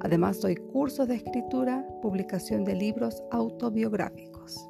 [0.00, 4.68] Además, doy cursos de escritura, publicación de libros autobiográficos.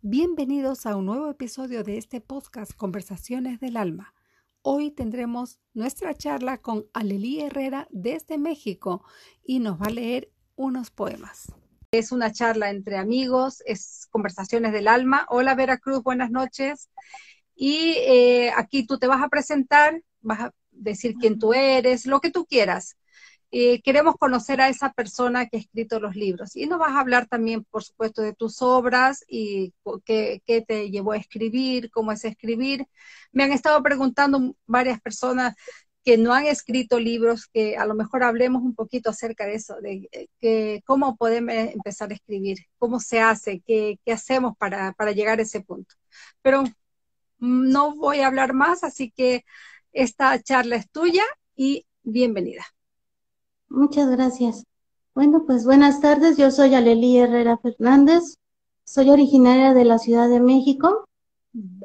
[0.00, 4.14] Bienvenidos a un nuevo episodio de este podcast Conversaciones del Alma.
[4.62, 9.04] Hoy tendremos nuestra charla con Alelí Herrera desde México
[9.42, 11.52] y nos va a leer unos poemas.
[11.90, 15.26] Es una charla entre amigos, es Conversaciones del Alma.
[15.30, 16.90] Hola Veracruz, buenas noches.
[17.60, 22.20] Y eh, aquí tú te vas a presentar, vas a decir quién tú eres, lo
[22.20, 22.96] que tú quieras.
[23.50, 26.54] Eh, queremos conocer a esa persona que ha escrito los libros.
[26.54, 29.74] Y nos vas a hablar también, por supuesto, de tus obras y
[30.04, 32.86] qué, qué, te llevó a escribir, cómo es escribir.
[33.32, 35.54] Me han estado preguntando varias personas
[36.04, 39.80] que no han escrito libros, que a lo mejor hablemos un poquito acerca de eso,
[39.80, 44.92] de eh, que, cómo podemos empezar a escribir, cómo se hace, qué, qué hacemos para,
[44.92, 45.94] para llegar a ese punto.
[46.42, 46.64] Pero
[47.38, 49.44] no voy a hablar más, así que
[49.92, 51.24] esta charla es tuya
[51.56, 52.64] y bienvenida.
[53.68, 54.64] Muchas gracias.
[55.14, 56.36] Bueno, pues buenas tardes.
[56.36, 58.36] Yo soy Alelí Herrera Fernández.
[58.84, 61.08] Soy originaria de la Ciudad de México.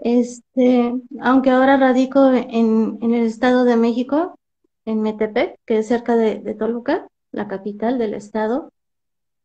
[0.02, 4.38] Este, aunque ahora radico en, el Estado de México,
[4.86, 8.72] en Metepec, que es cerca de, Toluca, la capital del estado.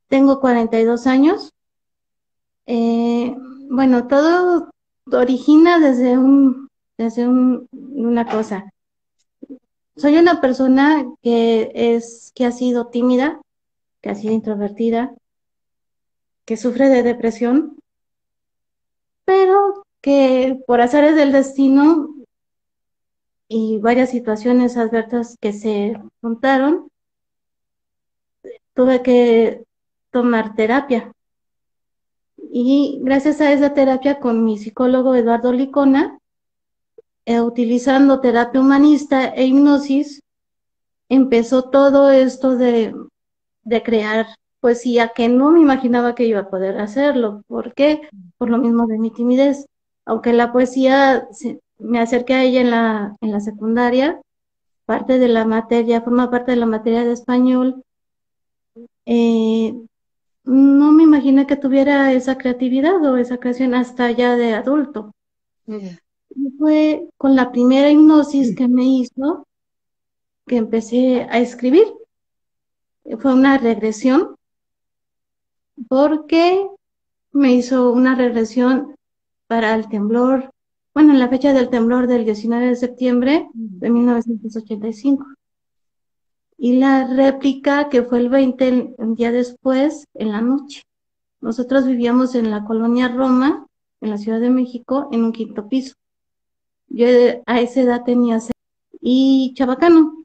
[0.09, 1.53] Tengo 42 años.
[2.67, 3.35] Eh,
[3.71, 4.71] bueno, todo
[5.13, 8.71] origina desde un, desde una cosa.
[9.97, 13.41] Soy una persona que es, que ha sido tímida,
[14.01, 15.15] que ha sido introvertida,
[16.45, 17.79] que sufre de depresión,
[19.25, 22.15] pero que por azares del destino
[23.49, 26.91] y varias situaciones adversas que se juntaron,
[28.75, 29.65] tuve que
[30.11, 31.13] tomar terapia.
[32.61, 36.19] Y gracias a esa terapia con mi psicólogo Eduardo Licona,
[37.25, 40.25] eh, utilizando terapia humanista e hipnosis,
[41.09, 42.97] empezó todo esto de,
[43.63, 44.27] de crear
[44.59, 47.45] poesía que no me imaginaba que iba a poder hacerlo.
[47.47, 48.01] ¿Por qué?
[48.39, 49.67] Por lo mismo de mi timidez.
[50.05, 51.29] Aunque la poesía,
[51.79, 54.21] me acerqué a ella en la, en la secundaria,
[54.85, 57.85] parte de la materia, forma parte de la materia de español,
[59.07, 59.75] eh,
[60.49, 65.15] no me imaginé que tuviera esa creatividad o esa creación hasta ya de adulto.
[66.59, 69.47] Fue con la primera hipnosis que me hizo
[70.47, 71.87] que empecé a escribir.
[73.19, 74.37] Fue una regresión
[75.87, 76.67] porque
[77.33, 78.97] me hizo una regresión
[79.49, 80.51] para el temblor,
[80.95, 85.27] bueno, en la fecha del temblor del 19 de septiembre de 1985
[86.59, 90.83] y la réplica que fue el 20, un día después, en la noche.
[91.41, 93.67] Nosotros vivíamos en la colonia Roma,
[94.01, 95.95] en la Ciudad de México, en un quinto piso.
[96.89, 97.07] Yo
[97.47, 98.53] a esa edad tenía seis,
[99.01, 100.25] y Chabacano.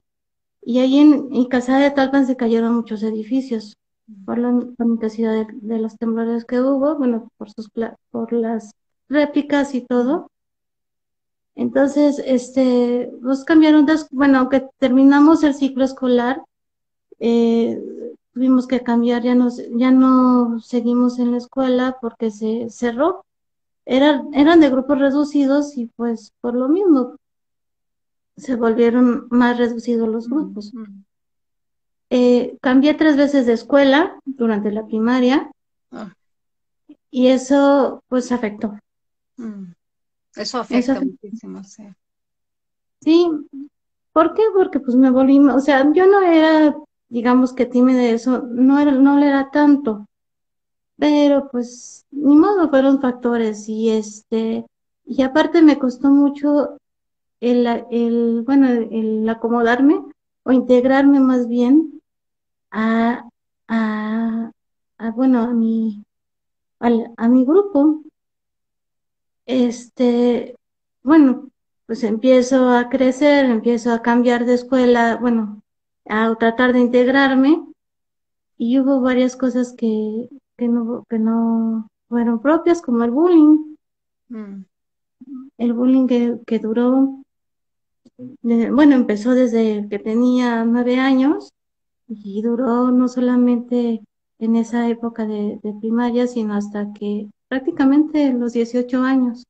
[0.64, 3.78] Y ahí en, en Casa de Talpan se cayeron muchos edificios
[4.26, 7.70] por la, intensidad de, los temblores que hubo, bueno, por, sus,
[8.12, 8.72] por las
[9.10, 10.32] réplicas y todo.
[11.56, 16.42] Entonces, este, nos cambiaron, bueno, aunque terminamos el ciclo escolar,
[17.20, 17.80] eh,
[18.34, 23.26] tuvimos que cambiar, ya no, ya no seguimos en la escuela porque se cerró.
[23.86, 27.18] Eran, eran de grupos reducidos y pues por lo mismo
[28.38, 30.74] se volvieron más reducidos los grupos.
[32.10, 35.52] Eh, cambié tres veces de escuela durante la primaria
[35.92, 36.14] ah.
[37.12, 38.78] y eso pues afectó.
[39.38, 39.74] Mm.
[40.36, 41.84] Eso afecta muchísimo, sí.
[43.02, 43.28] Sí,
[44.14, 44.44] ¿por qué?
[44.56, 46.76] Porque pues me volví, o sea, yo no era,
[47.10, 50.08] digamos que tímida eso, no era, no le era tanto,
[50.98, 54.66] pero pues ni modo, fueron factores y este,
[55.06, 56.78] y aparte me costó mucho
[57.42, 60.04] el, el bueno, el acomodarme
[60.44, 62.02] o integrarme más bien
[62.72, 63.28] a,
[63.68, 64.52] a,
[65.00, 66.06] a bueno, a mi,
[66.80, 68.04] al, a mi grupo,
[69.46, 70.56] este,
[71.04, 71.50] bueno,
[71.86, 75.62] pues empiezo a crecer, empiezo a cambiar de escuela, bueno,
[76.08, 77.66] a tratar de integrarme
[78.58, 83.76] y hubo varias cosas que, que, no, que no fueron propias, como el bullying.
[84.30, 84.66] Mm.
[85.58, 87.24] El bullying que, que duró
[88.42, 91.54] bueno, empezó desde que tenía nueve años
[92.08, 94.02] y duró no solamente
[94.40, 99.46] en esa época de, primaria, sino hasta que prácticamente los 18 años,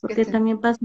[0.00, 0.78] porque también pasó,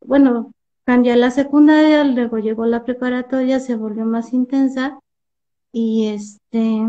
[0.00, 0.54] bueno,
[0.84, 4.98] cambié la secundaria, luego llegó la preparatoria, se volvió más intensa
[5.70, 6.80] y este,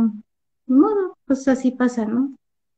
[0.65, 2.33] bueno, pues así pasa, ¿no?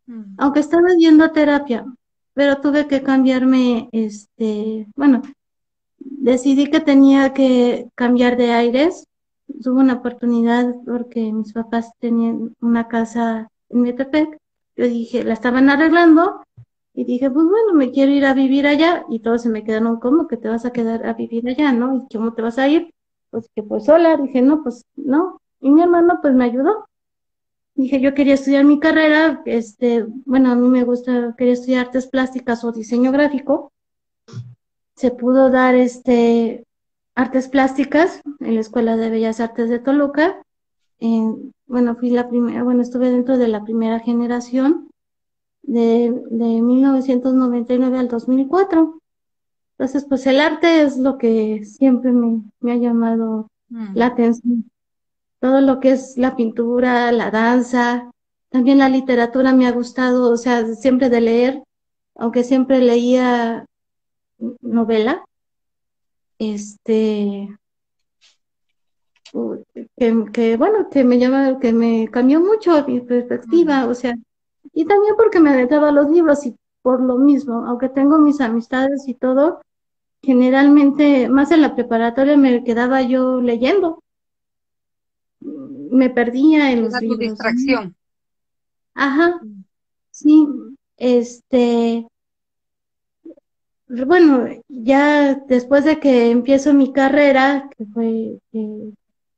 [0.07, 0.33] Mm.
[0.39, 1.85] Aunque estaba yendo a terapia,
[2.33, 5.21] pero tuve que cambiarme, este, bueno,
[5.99, 9.05] decidí que tenía que cambiar de aires.
[9.61, 14.39] Tuve una oportunidad porque mis papás tenían una casa en Metepec.
[14.75, 16.43] Yo dije, la estaban arreglando
[16.93, 19.05] y dije, pues bueno, me quiero ir a vivir allá.
[19.09, 22.07] Y todos se me quedaron, ¿cómo que te vas a quedar a vivir allá, no?
[22.09, 22.93] ¿Y cómo te vas a ir?
[23.29, 24.17] Pues que pues sola.
[24.17, 25.41] Dije, no, pues no.
[25.61, 26.87] Y mi hermano pues me ayudó.
[27.75, 32.07] Dije, yo quería estudiar mi carrera, este, bueno, a mí me gusta, quería estudiar artes
[32.07, 33.73] plásticas o diseño gráfico
[34.95, 36.65] se pudo dar este
[37.15, 40.41] artes plásticas en la Escuela de Bellas Artes de Toluca.
[41.67, 44.89] Bueno, fui la primera, bueno, estuve dentro de la primera generación
[45.63, 48.99] de, de 1999 al 2004.
[49.77, 53.95] Entonces, pues el arte es lo que siempre me, me ha llamado mm.
[53.95, 54.69] la atención.
[55.39, 58.09] Todo lo que es la pintura, la danza,
[58.49, 61.63] también la literatura me ha gustado, o sea, siempre de leer,
[62.15, 63.65] aunque siempre leía
[64.61, 65.25] novela,
[66.39, 67.49] este,
[70.31, 74.15] que, bueno, que me llama, que me cambió mucho mi perspectiva, o sea,
[74.73, 79.07] y también porque me aventaba los libros y por lo mismo, aunque tengo mis amistades
[79.07, 79.61] y todo,
[80.21, 84.01] generalmente, más en la preparatoria me quedaba yo leyendo.
[85.39, 87.19] Me perdía en los libros.
[87.19, 87.95] distracción.
[88.93, 89.41] Ajá.
[90.11, 90.47] Sí,
[90.97, 92.07] este,
[93.87, 98.39] bueno, ya después de que empiezo mi carrera, que fue,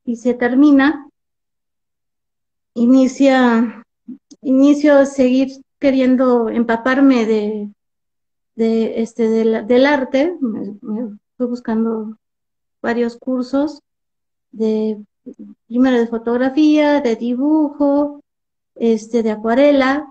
[0.08, 1.06] y se termina,
[2.72, 3.84] inicia,
[4.40, 7.68] inicio a seguir queriendo empaparme de,
[8.56, 10.78] de este, del arte, me,
[11.36, 12.16] fui buscando
[12.80, 13.82] varios cursos
[14.50, 14.96] de,
[15.66, 18.22] primero de fotografía, de dibujo,
[18.76, 20.10] este, de acuarela,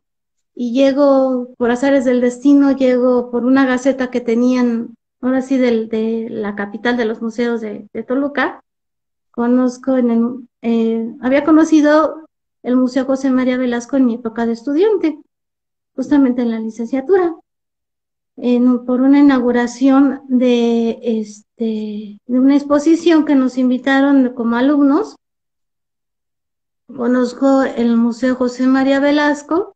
[0.54, 5.90] y llego, por azares del destino, llego por una gaceta que tenían, ahora sí, del,
[5.90, 8.62] de la capital de los museos de, Toluca.
[9.38, 12.28] Conozco en el, eh, había conocido
[12.64, 15.20] el Museo José María Velasco en mi época de estudiante,
[15.96, 17.36] justamente en la licenciatura,
[18.36, 25.16] en, por una inauguración de, este, de una exposición que nos invitaron como alumnos.
[26.88, 29.76] Conozco el Museo José María Velasco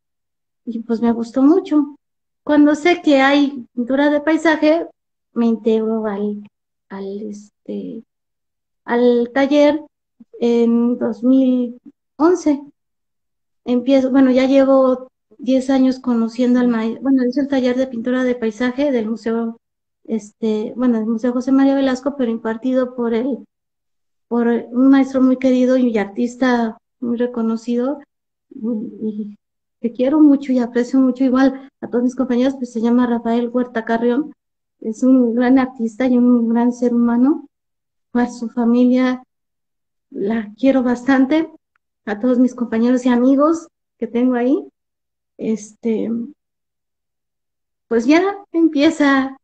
[0.66, 1.98] y pues me gustó mucho.
[2.44, 4.88] Cuando sé que hay pintura de paisaje,
[5.34, 6.50] me integro al,
[6.90, 8.04] al, este,
[8.92, 9.82] al taller
[10.42, 12.62] en 2011.
[13.64, 15.08] Empiezo, bueno, ya llevo
[15.38, 19.58] 10 años conociendo al maestro, bueno, es el taller de pintura de paisaje del Museo,
[20.04, 23.46] este, bueno, del Museo José María Velasco, pero impartido por el,
[24.28, 28.00] por un maestro muy querido y artista muy reconocido,
[28.50, 29.38] y
[29.80, 33.50] que quiero mucho y aprecio mucho igual a todos mis compañeros, pues se llama Rafael
[33.50, 34.34] Huerta Carrión.
[34.82, 37.48] Es un gran artista y un gran ser humano.
[38.14, 39.24] A su familia
[40.10, 41.50] la quiero bastante.
[42.06, 44.58] A todos mis compañeros y amigos que tengo ahí.
[45.38, 46.10] Este,
[47.88, 49.38] pues ya empieza,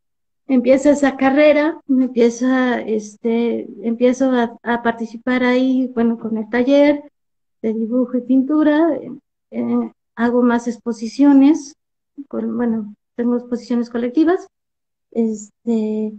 [0.46, 7.02] empieza esa carrera, empieza, este, empiezo a, participar ahí, bueno, con el taller
[7.62, 8.98] de dibujo y pintura.
[9.50, 11.76] Eh, hago más exposiciones,
[12.30, 14.48] bueno, tengo exposiciones colectivas,
[15.10, 16.12] este,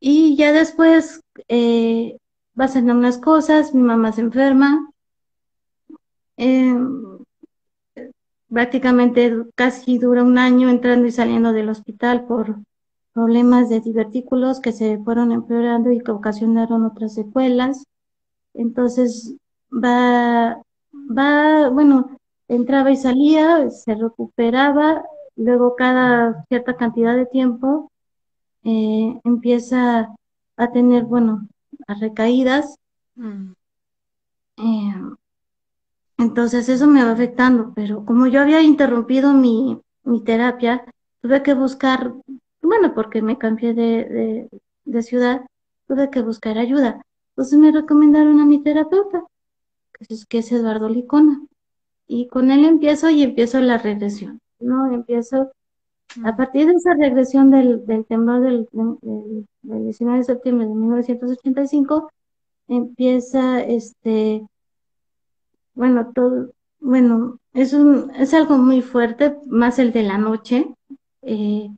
[0.00, 2.18] y ya después eh,
[2.54, 4.90] pasan unas cosas, mi mamá se enferma,
[6.36, 7.18] em,
[8.48, 12.58] prácticamente casi dura un año entrando y saliendo del hospital por
[13.12, 17.84] problemas de divertículos que se fueron empeorando y que ocasionaron otras secuelas.
[18.54, 19.34] Entonces
[19.72, 20.62] va,
[20.94, 25.04] va, bueno, entraba y salía, se recuperaba,
[25.36, 27.90] luego cada cierta cantidad de tiempo
[28.64, 30.14] eh, empieza
[30.56, 31.48] a tener, bueno,
[31.86, 32.76] a recaídas.
[33.14, 33.52] Mm.
[34.58, 34.94] Eh,
[36.18, 40.84] entonces eso me va afectando, pero como yo había interrumpido mi, mi terapia,
[41.22, 42.12] tuve que buscar,
[42.60, 44.48] bueno, porque me cambié de,
[44.84, 45.42] de, ciudad,
[45.86, 47.02] tuve que buscar ayuda.
[47.30, 49.24] Entonces me recomendaron a mi terapeuta,
[49.92, 51.40] que es, que es Eduardo Licona
[52.08, 54.92] y con él empiezo y empiezo la regresión, ¿no?
[54.92, 55.52] Empiezo
[56.24, 58.68] A partir de esa regresión del, temblor del,
[59.62, 62.10] 19 de septiembre de 1985,
[62.68, 64.46] empieza este,
[65.74, 70.74] bueno, todo, bueno, es, un, es algo muy fuerte, más el de la noche,
[71.22, 71.70] eh,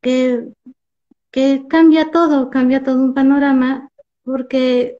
[0.00, 0.48] que,
[1.30, 3.90] que cambia todo, cambia todo un panorama,
[4.24, 4.98] porque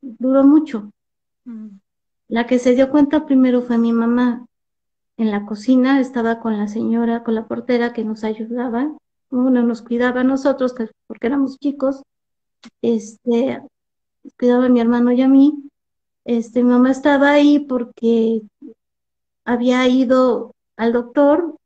[0.00, 0.90] duró mucho.
[2.28, 4.47] La que se dio cuenta primero fue mi mamá.
[5.18, 8.96] En la cocina estaba con la señora, con la portera que nos ayudaba,
[9.30, 10.74] uno nos cuidaba a nosotros,
[11.08, 12.02] porque éramos chicos,
[12.82, 13.60] este,
[14.38, 15.54] cuidaba a mi hermano y a mí.
[16.24, 18.42] Este, mi mamá estaba ahí porque
[19.44, 21.56] había ido al doctor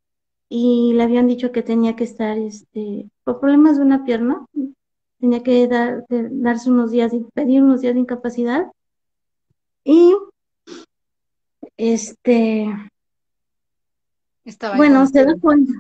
[0.49, 4.47] y le habían dicho que tenía que estar, este, por problemas de una pierna,
[5.21, 8.73] tenía que dar, darse unos días, pedir unos días de incapacidad.
[9.85, 10.15] Y
[11.77, 12.67] este,
[14.45, 15.73] estaba bueno, se da cuenta,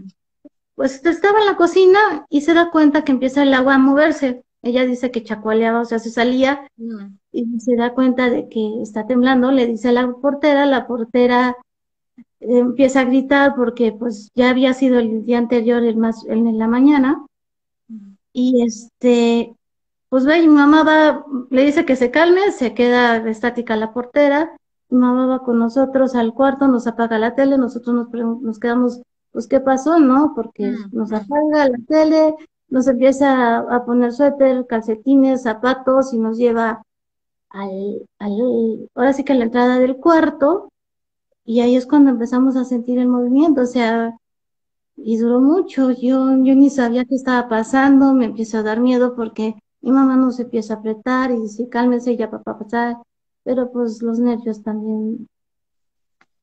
[0.74, 4.42] pues estaba en la cocina y se da cuenta que empieza el agua a moverse.
[4.62, 7.06] Ella dice que chacualeaba, o sea, se salía mm.
[7.32, 11.56] y se da cuenta de que está temblando, le dice a la portera, la portera
[12.40, 16.68] empieza a gritar porque pues ya había sido el día anterior, el más, en la
[16.68, 17.24] mañana,
[17.88, 18.12] mm.
[18.32, 19.54] y este,
[20.08, 24.56] pues ve, mi mamá va, le dice que se calme, se queda estática la portera,
[24.96, 29.46] mamá va con nosotros al cuarto, nos apaga la tele, nosotros nos, nos quedamos, pues,
[29.46, 30.32] ¿qué pasó, no?
[30.34, 30.90] Porque mm.
[30.92, 32.34] nos apaga la tele,
[32.68, 36.82] nos empieza a, poner suéter, calcetines, zapatos y nos lleva
[37.50, 40.70] al, al, ahora sí que a la entrada del cuarto,
[41.44, 44.16] y ahí es cuando empezamos a sentir el movimiento, o sea,
[44.96, 49.14] y duró mucho, yo, yo ni sabía qué estaba pasando, me empezó a dar miedo
[49.16, 52.96] porque mi mamá nos empieza a apretar y dice, cálmese ya papá pasar,
[53.44, 55.28] pero pues los nervios también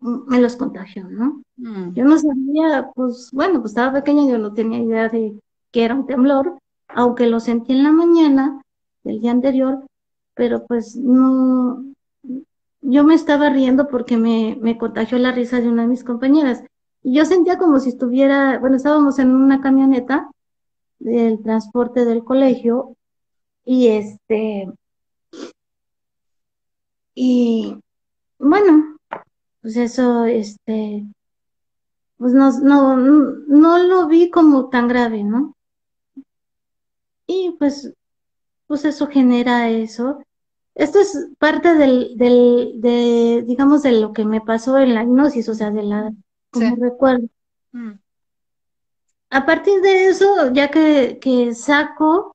[0.02, 1.42] me los contagió, ¿no?
[1.58, 1.94] Mm.
[1.94, 5.38] Yo no sabía, pues bueno, pues estaba pequeña, yo no tenía idea de
[5.72, 8.62] que era un temblor, aunque lo sentí en la mañana
[9.04, 9.86] del día anterior,
[10.34, 11.84] pero pues no,
[12.82, 16.64] yo me estaba riendo porque me, me contagió la risa de una de mis compañeras.
[17.04, 20.30] Y yo sentía como si estuviera, bueno, estábamos en una camioneta
[21.00, 22.96] del transporte del colegio
[23.64, 24.68] y este,
[27.22, 27.78] y
[28.38, 28.96] bueno,
[29.62, 31.06] pues eso, este,
[32.16, 35.54] pues no, no, no lo vi como tan grave, ¿no?
[37.28, 37.94] Y pues,
[38.68, 40.24] pues eso genera eso.
[40.76, 45.50] Esto es parte del, del, de, digamos, de lo que me pasó en la hipnosis,
[45.50, 46.14] o sea, de la,
[46.52, 47.28] como recuerdo.
[47.74, 47.96] Mm.
[49.32, 52.34] A partir de eso, ya que, que saco,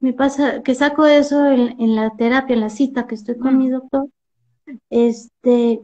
[0.00, 3.54] me pasa, que saco eso en, en la terapia, en la cita que estoy con
[3.54, 3.58] mm.
[3.58, 4.08] mi doctor,
[4.90, 5.82] este,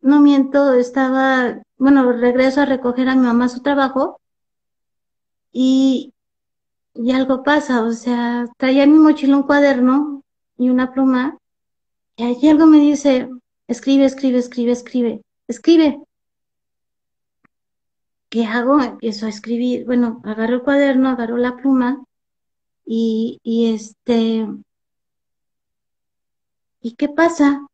[0.00, 4.20] no miento, estaba, bueno, regreso a recoger a mi mamá su trabajo
[5.52, 6.12] y,
[6.94, 10.22] y algo pasa, o sea, traía en mi mochila un cuaderno
[10.58, 11.38] y una pluma,
[12.16, 13.28] y allí algo me dice,
[13.66, 16.00] escribe, escribe, escribe, escribe, escribe.
[18.28, 18.80] ¿Qué hago?
[18.80, 22.04] Empiezo a escribir, bueno, agarro el cuaderno, agarro la pluma
[22.84, 24.46] y, y este,
[26.80, 27.66] ¿y qué pasa?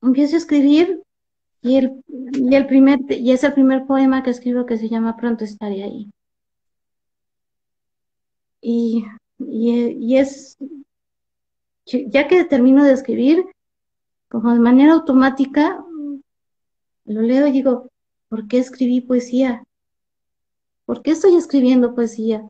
[0.00, 1.02] Empiezo a escribir
[1.60, 5.16] y el, y el primer, y es el primer poema que escribo que se llama
[5.16, 6.10] Pronto estaré ahí.
[8.60, 9.04] Y,
[9.38, 10.56] y, es,
[11.84, 13.44] ya que termino de escribir,
[14.28, 15.84] como de manera automática,
[17.04, 17.90] lo leo y digo,
[18.28, 19.64] ¿por qué escribí poesía?
[20.84, 22.48] ¿Por qué estoy escribiendo poesía?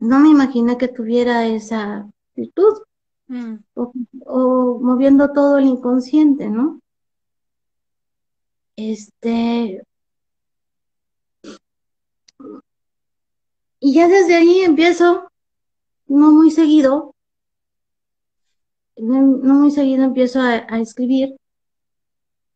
[0.00, 2.82] No me imaginé que tuviera esa virtud,
[3.28, 3.54] mm.
[3.74, 3.92] o,
[4.26, 6.80] o, moviendo todo el inconsciente, ¿no?
[8.76, 9.82] Este,
[13.80, 15.30] Y ya desde ahí empiezo,
[16.06, 17.14] no muy seguido,
[18.98, 19.22] no,
[19.54, 21.36] muy seguido empiezo a, escribir,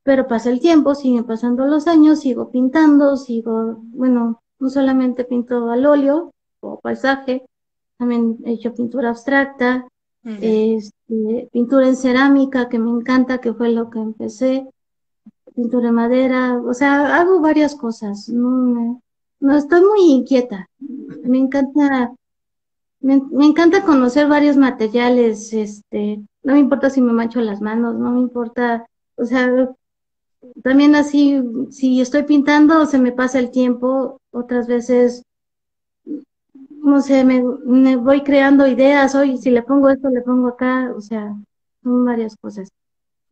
[0.02, 5.70] pero pasa el tiempo, siguen pasando los años, sigo pintando, sigo, bueno, no solamente pinto
[5.70, 6.33] al óleo
[6.64, 7.44] o paisaje,
[7.98, 9.86] también he hecho pintura abstracta,
[10.24, 14.66] este, pintura en cerámica, que me encanta, que fue lo que empecé,
[15.54, 19.02] pintura en madera, o sea, hago varias cosas, no,
[19.40, 22.12] no estoy muy inquieta, me encanta,
[23.00, 28.12] me, encanta conocer varios materiales, este, no me importa si me mancho las manos, no
[28.12, 29.70] me importa, o sea,
[30.62, 35.22] también así, si estoy pintando, se me pasa el tiempo, otras veces,
[36.84, 41.00] no sé, me, voy creando ideas, hoy si le pongo esto, le pongo acá, o
[41.00, 41.34] sea,
[41.82, 42.68] son varias cosas.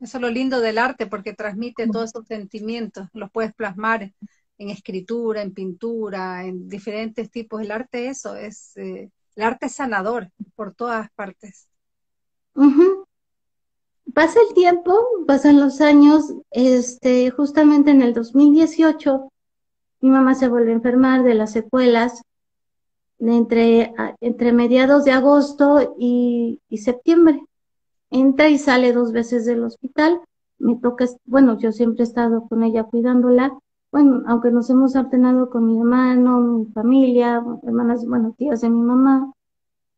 [0.01, 4.11] Eso es lo lindo del arte, porque transmite todos esos sentimientos, los puedes plasmar
[4.57, 7.61] en escritura, en pintura, en diferentes tipos.
[7.61, 11.69] El arte, eso, es eh, el arte sanador por todas partes.
[14.15, 19.31] Pasa el tiempo, pasan los años, este, justamente en el 2018,
[20.01, 22.23] mi mamá se vuelve a enfermar de las secuelas
[23.31, 27.41] entre, entre mediados de agosto y, septiembre.
[28.11, 30.21] Entra y sale dos veces del hospital.
[30.59, 33.59] Me toca, bueno, yo siempre he estado con ella cuidándola
[33.93, 38.81] bueno, aunque nos hemos alternado con mi hermano, mi familia, hermanas, bueno, tías de mi
[38.81, 39.31] mamá,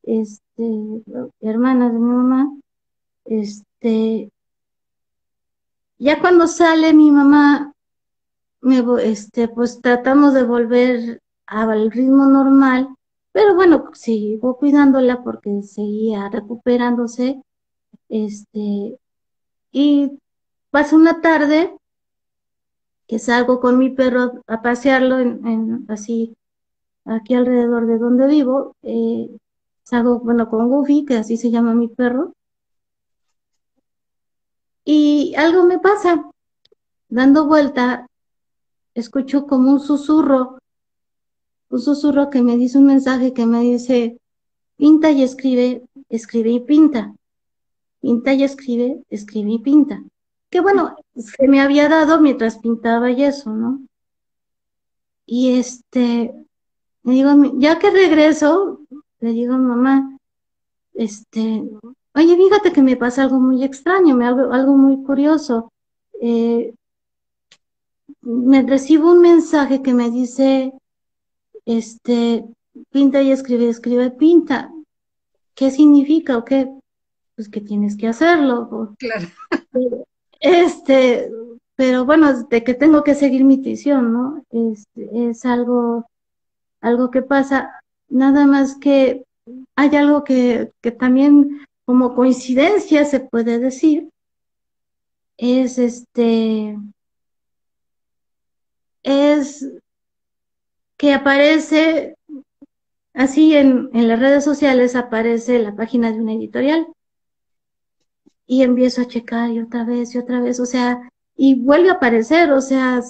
[0.02, 1.02] este,
[1.40, 2.50] hermanas de mi mamá,
[3.24, 4.32] este,
[5.98, 7.72] ya cuando sale mi mamá,
[8.60, 12.88] me, este, pues tratamos de volver al ritmo normal,
[13.34, 17.42] pero bueno, sigo cuidándola porque seguía recuperándose,
[18.08, 18.96] este,
[19.72, 20.18] y
[20.70, 21.76] pasa una tarde,
[23.08, 26.36] que salgo con mi perro a pasearlo en, así
[27.04, 28.76] aquí alrededor de donde vivo.
[28.82, 29.36] Eh,
[29.82, 32.34] salgo, bueno, con Goofy, que así se llama mi perro.
[34.84, 36.30] Y algo me pasa.
[37.08, 38.06] Dando vuelta,
[38.94, 40.58] escucho como un susurro,
[41.70, 44.18] un susurro que me dice un mensaje que me dice,
[44.76, 47.14] pinta y escribe, escribe y pinta.
[48.00, 50.02] Pinta y escribe, escribe y pinta
[50.54, 53.82] que bueno, se me había dado mientras pintaba y eso, ¿no?
[55.26, 56.32] Y este,
[57.02, 58.78] me digo, ya que regreso,
[59.18, 60.16] le digo a mamá,
[60.92, 61.68] este,
[62.14, 65.72] oye, fíjate que me pasa algo muy extraño, me algo, algo muy curioso.
[66.20, 66.72] Eh,
[68.20, 70.72] me recibo un mensaje que me dice,
[71.66, 72.44] este,
[72.90, 74.72] pinta y escribe, escribe, pinta.
[75.54, 76.68] ¿Qué significa o qué?
[77.36, 78.94] Pues que tienes que hacerlo.
[78.98, 79.28] Claro.
[80.46, 81.30] Este,
[81.74, 84.44] pero bueno, de que tengo que seguir mi intuición, ¿no?
[84.50, 86.06] Es, es algo,
[86.82, 89.24] algo que pasa, nada más que
[89.74, 94.10] hay algo que, que también como coincidencia se puede decir,
[95.36, 96.78] es este,
[99.02, 99.68] es
[100.96, 102.16] que aparece
[103.14, 106.86] así en, en las redes sociales, aparece la página de una editorial
[108.46, 111.94] y empiezo a checar y otra vez y otra vez, o sea, y vuelve a
[111.94, 113.00] aparecer, o sea,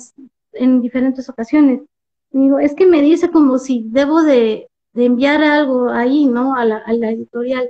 [0.53, 1.83] en diferentes ocasiones.
[2.31, 6.55] digo, es que me dice como si debo de, enviar algo ahí, ¿no?
[6.55, 7.69] A la, a la, editorial.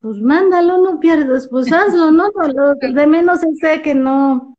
[0.00, 2.30] Pues mándalo, no pierdes, pues hazlo, ¿no?
[2.30, 4.56] Lo, de menos es que no,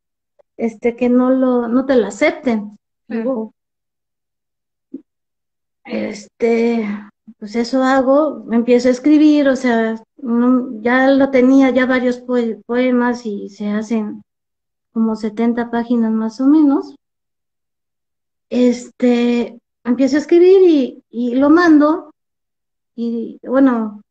[0.57, 2.77] este, que no lo, no te lo acepten.
[3.07, 3.53] Digo,
[5.85, 6.87] este,
[7.39, 10.01] pues eso hago, empiezo a escribir, o sea,
[10.81, 12.23] ya lo tenía, ya varios
[12.65, 14.23] poemas y se hacen
[14.93, 16.95] como 70 páginas más o menos.
[18.49, 22.13] Este, empiezo a escribir y, lo mando
[22.95, 24.03] y bueno,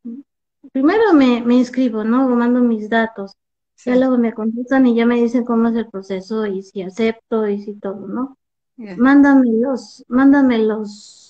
[0.72, 2.28] primero me, me inscribo, ¿no?
[2.28, 3.33] Mando mis datos.
[3.85, 7.46] Ya luego me contestan y ya me dicen cómo es el proceso y si acepto
[7.48, 8.37] y si todo, ¿no?
[8.76, 11.29] Mándamelos, Mándamelos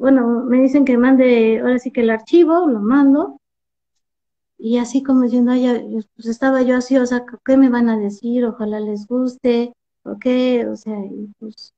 [0.00, 3.38] bueno, me dicen que mande ahora sí que el archivo, lo mando.
[4.58, 7.98] Y así como diciendo, ay, pues estaba yo así, o sea, ¿qué me van a
[7.98, 8.44] decir?
[8.46, 10.96] Ojalá les guste, o qué, o sea,
[11.38, 11.74] pues,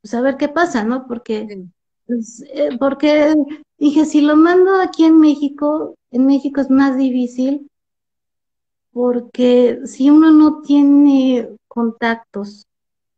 [0.00, 1.06] pues a ver qué pasa, ¿no?
[1.06, 1.66] Porque,
[2.06, 3.34] pues, eh, porque
[3.78, 7.70] dije, si lo mando aquí en México, en México es más difícil,
[8.92, 12.66] porque si uno no tiene contactos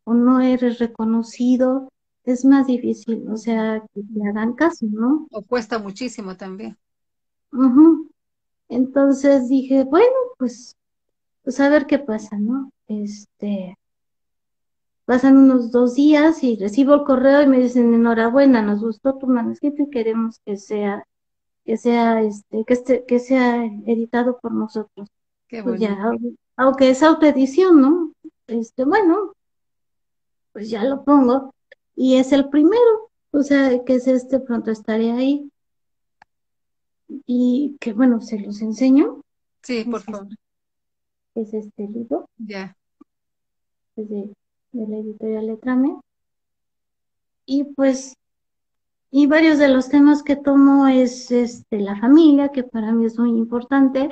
[0.03, 1.87] o no eres reconocido,
[2.23, 5.27] es más difícil, o sea, que le hagan caso, ¿no?
[5.31, 6.77] O cuesta muchísimo también.
[8.69, 10.77] Entonces dije, bueno, pues,
[11.43, 12.71] pues a ver qué pasa, ¿no?
[12.87, 13.77] Este,
[15.05, 19.27] pasan unos dos días y recibo el correo y me dicen, enhorabuena, nos gustó tu
[19.27, 21.05] manuscrito y queremos que sea,
[21.65, 25.09] que sea, este, que este, que sea editado por nosotros.
[25.47, 25.97] Qué pues ya,
[26.55, 28.13] aunque es autoedición, ¿no?
[28.47, 29.33] Este, bueno,
[30.53, 31.53] pues ya lo pongo
[32.01, 35.51] y es el primero, o sea, que es este, pronto estaré ahí.
[37.27, 39.21] Y que bueno, se los enseño.
[39.61, 40.27] Sí, por favor.
[41.35, 42.27] Es este libro.
[42.39, 42.75] Ya.
[43.95, 44.33] Es de,
[44.71, 46.01] la editorial Letrame.
[47.45, 48.15] Y pues,
[49.11, 53.19] y varios de los temas que tomo es este, la familia, que para mí es
[53.19, 54.09] muy importante.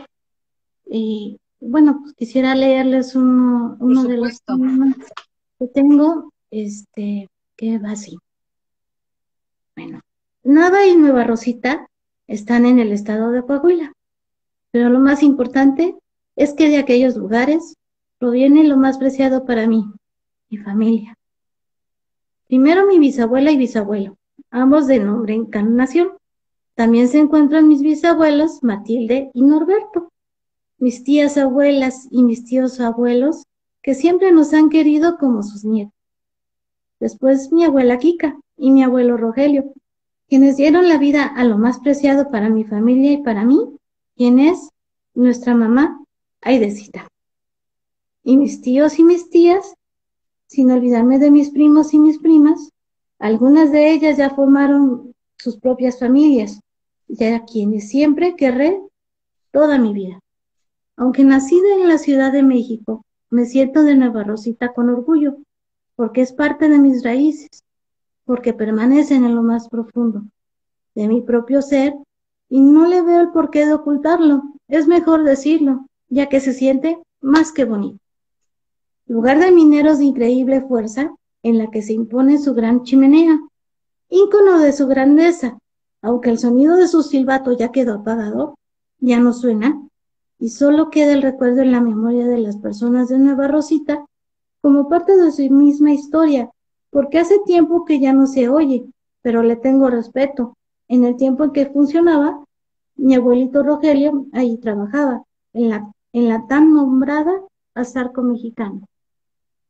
[0.86, 4.96] Y bueno, pues quisiera leerles uno, uno de los temas
[5.58, 6.32] que tengo.
[6.52, 7.28] Este,
[7.60, 7.94] que va.
[9.76, 10.00] Bueno,
[10.44, 11.90] Nava y Nueva Rosita
[12.26, 13.92] están en el estado de Coahuila,
[14.72, 15.98] pero lo más importante
[16.38, 17.76] es que de aquellos lugares
[18.18, 19.84] proviene lo más preciado para mí,
[20.50, 21.18] mi familia.
[22.48, 24.16] Primero mi bisabuela y bisabuelo,
[24.52, 26.14] ambos de nombre Encarnación.
[26.76, 30.14] También se encuentran mis bisabuelos Matilde y Norberto,
[30.78, 33.44] mis tías abuelas y mis tíos abuelos,
[33.82, 35.99] que siempre nos han querido como sus nietos.
[37.00, 39.74] Después mi abuela Kika y mi abuelo Rogelio,
[40.28, 43.60] quienes dieron la vida a lo más preciado para mi familia y para mí,
[44.16, 44.70] quien es
[45.14, 46.04] nuestra mamá
[46.42, 47.08] Aidecita.
[48.24, 49.76] Y mis tíos y mis tías,
[50.48, 52.72] sin olvidarme de mis primos y mis primas,
[53.18, 56.62] algunas de ellas ya formaron sus propias familias,
[57.08, 58.80] ya quienes siempre querré
[59.52, 60.20] toda mi vida.
[60.96, 65.38] Aunque nacida en la Ciudad de México, me siento de Nueva Rosita con orgullo,
[66.00, 67.66] porque es parte de mis raíces,
[68.24, 70.24] porque permanecen en lo más profundo
[70.96, 71.94] de mi propio ser
[72.48, 74.44] y no le veo el porqué de ocultarlo.
[74.70, 78.00] Es mejor decirlo, ya que se siente más que bonito.
[79.08, 83.38] Lugar de mineros de increíble fuerza, en la que se impone su gran chimenea,
[84.08, 85.58] ícono de su grandeza,
[86.02, 88.58] aunque el sonido de su silbato ya quedó apagado,
[89.00, 89.86] ya no suena,
[90.40, 94.06] y solo queda el recuerdo en la memoria de las personas de Nueva Rosita
[94.62, 96.50] como parte de su misma historia,
[96.90, 98.86] porque hace tiempo que ya no se oye,
[99.22, 100.56] pero le tengo respeto.
[100.88, 102.44] En el tiempo en que funcionaba,
[102.96, 107.32] mi abuelito Rogelio ahí trabajaba, en la, en la tan nombrada
[107.76, 108.88] Azarco Mexicano.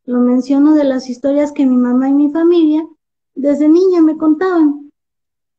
[0.06, 2.88] Lo menciono de las historias que mi mamá y mi familia
[3.36, 4.92] desde niña me contaban.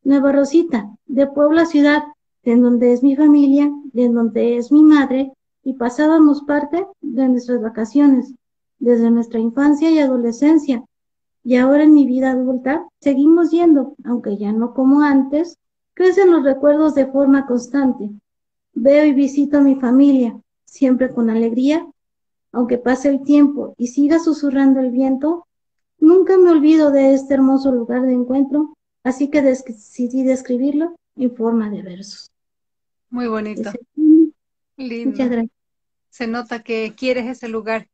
[0.03, 2.03] Nueva Rosita, de Puebla Ciudad,
[2.43, 7.61] en donde es mi familia, de donde es mi madre, y pasábamos parte de nuestras
[7.61, 8.35] vacaciones,
[8.81, 10.83] desde nuestra infancia y adolescencia.
[11.45, 15.59] Y ahora en mi vida adulta seguimos yendo, aunque ya no como antes,
[15.95, 18.11] crecen los recuerdos de forma constante.
[18.73, 21.87] Veo y visito a mi familia, siempre con alegría,
[22.53, 25.47] aunque pase el tiempo y siga susurrando el viento,
[25.99, 31.71] nunca me olvido de este hermoso lugar de encuentro, así que decidí describirlo en forma
[31.71, 32.33] de versos.
[33.11, 33.71] Muy bonito.
[34.77, 35.11] Lindo.
[35.11, 35.53] Muchas gracias.
[36.09, 37.89] Se nota que quieres ese lugar.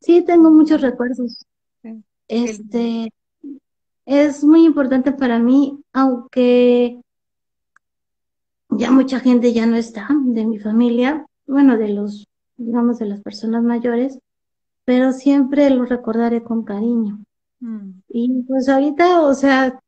[0.00, 1.44] Sí, tengo muchos recuerdos.
[2.28, 3.12] Este
[4.04, 7.00] es muy importante para mí, aunque
[8.70, 13.20] ya mucha gente ya no está de mi familia, bueno, de los, digamos, de las
[13.20, 14.18] personas mayores,
[14.84, 17.18] pero siempre lo recordaré con cariño.
[17.60, 18.00] Mm.
[18.08, 19.78] Y pues ahorita, o sea,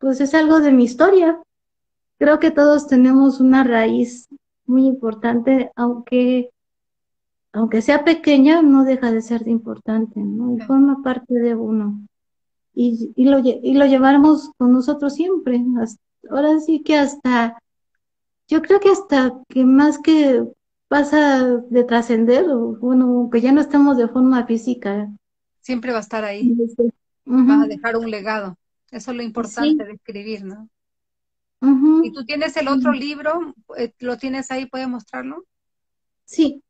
[0.00, 1.40] pues es algo de mi historia.
[2.18, 4.28] Creo que todos tenemos una raíz
[4.64, 6.50] muy importante, aunque,
[7.56, 10.54] aunque sea pequeña, no deja de ser importante, ¿no?
[10.56, 12.06] Y forma parte de uno.
[12.74, 15.64] Y, y, lo, y lo llevamos con nosotros siempre.
[16.30, 17.58] ahora sí que hasta,
[18.46, 20.44] yo creo que hasta que más que
[20.88, 22.46] pasa de trascender,
[22.78, 25.08] bueno, que ya no estamos de forma física.
[25.60, 26.54] Siempre va a estar ahí.
[27.26, 28.58] Va a dejar un legado.
[28.90, 30.68] Eso es lo importante de escribir, ¿no?
[32.04, 33.54] ¿Y tú tienes el otro libro?
[33.78, 34.66] Eh, ¿Lo tienes ahí?
[34.66, 35.44] ¿Puedes mostrarlo?
[36.26, 36.62] Sí,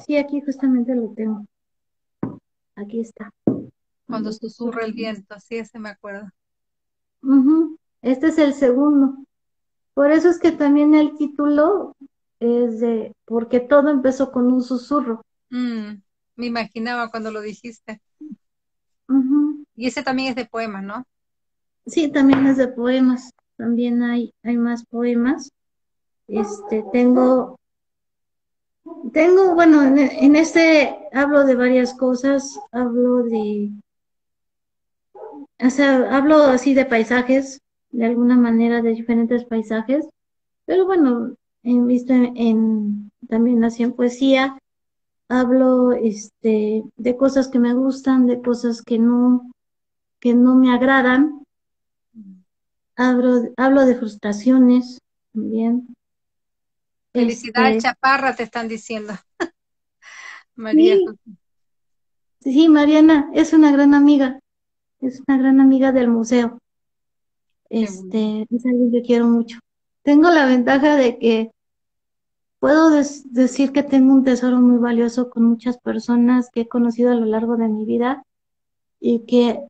[0.00, 1.44] sí, aquí justamente lo tengo.
[2.76, 3.30] Aquí está.
[4.06, 6.28] Cuando susurra el viento, sí, ese me acuerdo.
[8.02, 9.16] Este es el segundo.
[9.94, 11.94] Por eso es que también el título
[12.40, 15.24] es de, porque todo empezó con un susurro.
[15.50, 16.02] Mm,
[16.36, 18.00] me imaginaba cuando lo dijiste.
[19.76, 21.04] Y ese también es de poemas, ¿no?
[21.86, 25.50] Sí, también es de poemas también hay, hay más poemas.
[26.26, 27.58] Este, tengo,
[29.12, 33.70] tengo, bueno, en, este hablo de varias cosas, hablo de,
[35.60, 40.06] o sea, hablo así de paisajes, de alguna manera de diferentes paisajes,
[40.66, 44.58] pero bueno, he visto en, también así en poesía,
[45.28, 49.50] hablo este, de cosas que me gustan, de cosas que no,
[50.20, 51.44] que no me agradan,
[52.96, 55.00] Hablo, hablo de frustraciones
[55.32, 55.96] también.
[57.14, 59.12] Felicidad, este, chaparra, te están diciendo.
[60.56, 60.96] María.
[62.40, 64.40] Sí, Mariana es una gran amiga.
[65.00, 66.58] Es una gran amiga del museo.
[67.70, 69.60] Este, es alguien que quiero mucho.
[70.02, 71.52] Tengo la ventaja de que
[72.58, 77.14] puedo decir que tengo un tesoro muy valioso con muchas personas que he conocido a
[77.14, 78.24] lo largo de mi vida
[78.98, 79.60] y que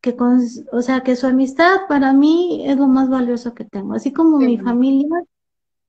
[0.00, 0.38] que con,
[0.70, 4.36] o sea, que su amistad para mí es lo más valioso que tengo, así como
[4.38, 5.24] mi familia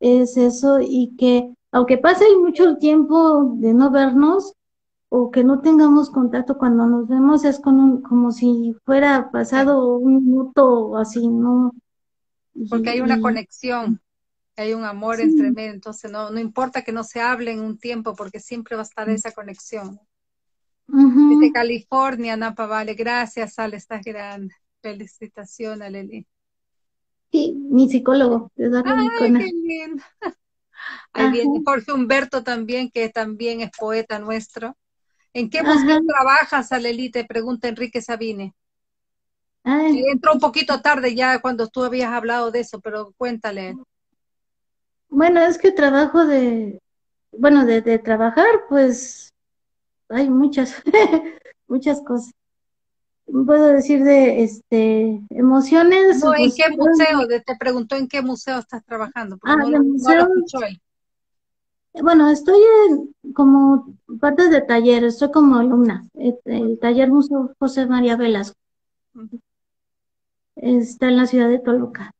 [0.06, 4.54] es eso y que aunque pase mucho tiempo de no vernos
[5.10, 10.26] o que no tengamos contacto cuando nos vemos es con como si fuera pasado un
[10.26, 11.74] minuto o así, ¿no?
[12.70, 14.00] Porque hay una conexión.
[14.56, 17.78] hay un amor entre medio, entonces no, no importa que no se hable en un
[17.78, 20.00] tiempo porque siempre va a estar esa conexión.
[20.88, 24.54] Desde California, Napa Vale, gracias, Ale, estás grande.
[24.82, 26.28] Felicitaciones, Leli.
[27.32, 28.52] Sí, mi psicólogo.
[28.84, 30.04] Ay, qué lindo.
[31.14, 34.78] Ahí viene Jorge Humberto también, que también es poeta nuestro.
[35.34, 37.12] ¿En qué museo trabajas, Aleli?
[37.12, 38.54] Te pregunta Enrique Sabine.
[40.12, 43.76] Entró un poquito tarde ya cuando tú habías hablado de eso, pero cuéntale.
[45.10, 46.80] Bueno, es que trabajo de,
[47.32, 49.34] bueno, de, de trabajar, pues
[50.10, 50.84] hay muchas,
[51.68, 52.34] muchas cosas.
[53.26, 56.24] Puedo decir de este emociones.
[56.24, 57.28] No, ¿en qué museo?
[57.28, 59.40] Te preguntó en qué museo estás trabajando.
[59.44, 60.30] Ah, no, museo,
[61.94, 67.88] Bueno, estoy en, como parte de taller, estoy como alumna, el, el taller Museo José
[67.88, 68.58] María Velasco.
[70.56, 72.12] Está en la ciudad de Toluca.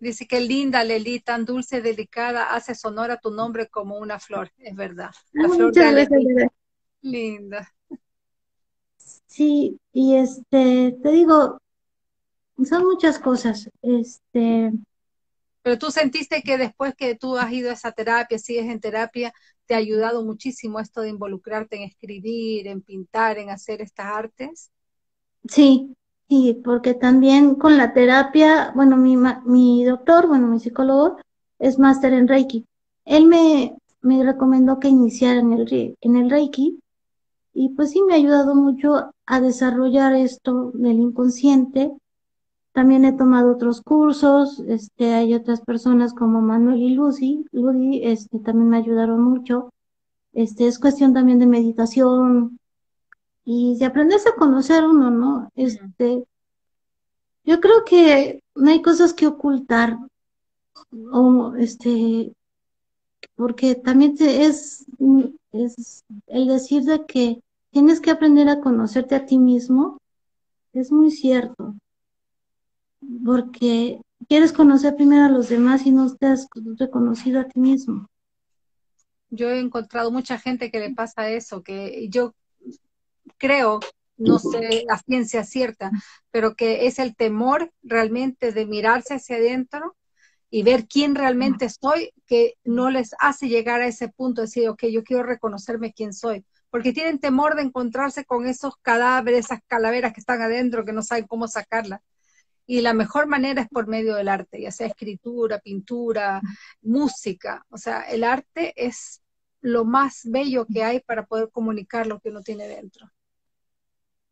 [0.00, 4.74] Dice que linda, Leli, tan dulce, delicada, hace sonora tu nombre como una flor, es
[4.76, 5.10] verdad.
[5.32, 6.50] La ah, flor de
[7.02, 7.72] Linda.
[9.38, 11.58] Sí, y este, te digo,
[12.68, 13.70] son muchas cosas.
[13.82, 14.72] Este.
[15.62, 19.32] Pero tú sentiste que después que tú has ido a esa terapia, sigues en terapia,
[19.66, 24.72] te ha ayudado muchísimo esto de involucrarte en escribir, en pintar, en hacer estas artes.
[25.48, 25.94] Sí,
[26.28, 31.16] Sí, porque también con la terapia, bueno, mi, mi doctor, bueno, mi psicólogo
[31.58, 32.66] es máster en Reiki.
[33.06, 36.80] Él me, me recomendó que iniciara en el, en el Reiki
[37.60, 41.90] y pues sí me ha ayudado mucho a desarrollar esto del inconsciente.
[42.72, 48.38] También he tomado otros cursos, este, hay otras personas como Manuel y Lucy, Lucy, este,
[48.38, 49.72] también me ayudaron mucho.
[50.32, 52.60] Este, es cuestión también de meditación,
[53.44, 55.50] y de aprenderse a conocer uno, ¿no?
[55.56, 56.24] Este,
[57.42, 59.98] yo creo que no hay cosas que ocultar,
[61.10, 62.32] o este,
[63.34, 64.86] porque también es,
[65.50, 69.98] es el decir de que tienes que aprender a conocerte a ti mismo,
[70.72, 71.74] es muy cierto,
[73.24, 78.08] porque quieres conocer primero a los demás y no te has reconocido a ti mismo.
[79.30, 82.34] Yo he encontrado mucha gente que le pasa eso, que yo
[83.36, 83.80] creo,
[84.16, 85.90] no sé la ciencia cierta,
[86.30, 89.96] pero que es el temor realmente de mirarse hacia adentro
[90.50, 94.68] y ver quién realmente soy, que no les hace llegar a ese punto de decir,
[94.68, 99.60] ok, yo quiero reconocerme quién soy, porque tienen temor de encontrarse con esos cadáveres, esas
[99.66, 102.00] calaveras que están adentro, que no saben cómo sacarlas.
[102.66, 106.42] Y la mejor manera es por medio del arte, ya sea escritura, pintura,
[106.82, 107.64] música.
[107.70, 109.22] O sea, el arte es
[109.60, 113.10] lo más bello que hay para poder comunicar lo que uno tiene dentro.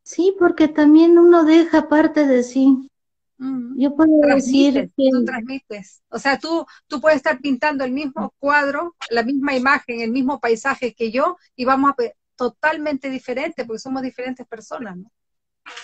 [0.03, 2.91] Sí, porque también uno deja parte de sí.
[3.39, 3.79] Mm.
[3.79, 5.09] Yo puedo decir que...
[5.11, 6.03] Tú transmites.
[6.09, 10.41] O sea, tú, tú puedes estar pintando el mismo cuadro, la misma imagen, el mismo
[10.41, 11.95] paisaje que yo, y vamos a
[12.37, 15.11] totalmente diferente, porque somos diferentes personas, ¿no?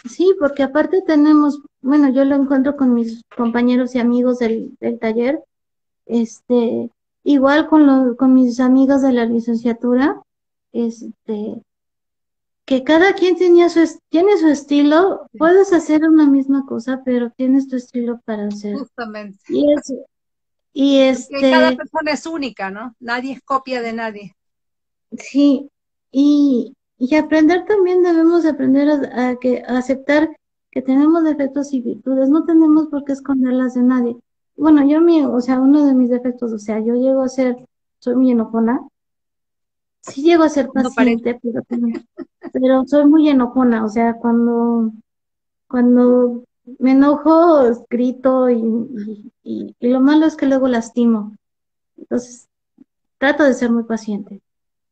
[0.08, 4.98] Sí, porque aparte tenemos, bueno, yo lo encuentro con mis compañeros y amigos del, del
[4.98, 5.42] taller,
[6.06, 6.90] este,
[7.24, 10.20] igual con, los, con mis amigos de la licenciatura,
[10.72, 11.62] este,
[12.64, 17.68] que cada quien tenía su, tiene su estilo, puedes hacer una misma cosa, pero tienes
[17.68, 18.76] tu estilo para hacer.
[18.76, 19.38] Justamente.
[19.48, 19.94] Y, es,
[20.72, 21.50] y este...
[21.50, 22.94] cada persona es única, ¿no?
[23.00, 24.36] Nadie es copia de nadie.
[25.18, 25.68] Sí,
[26.12, 30.30] y, y aprender también debemos aprender a, que, a aceptar
[30.70, 34.16] que tenemos defectos y virtudes, no tenemos por qué esconderlas de nadie.
[34.56, 37.56] Bueno, yo mi, o sea, uno de mis defectos, o sea, yo llego a ser,
[37.98, 38.86] soy muy enojona,
[40.00, 41.62] sí llego a ser paciente, pero,
[42.52, 44.92] pero soy muy enojona, o sea, cuando,
[45.66, 46.44] cuando
[46.78, 51.36] me enojo, grito y, y, lo malo es que luego lastimo.
[51.96, 52.48] Entonces,
[53.18, 54.40] trato de ser muy paciente,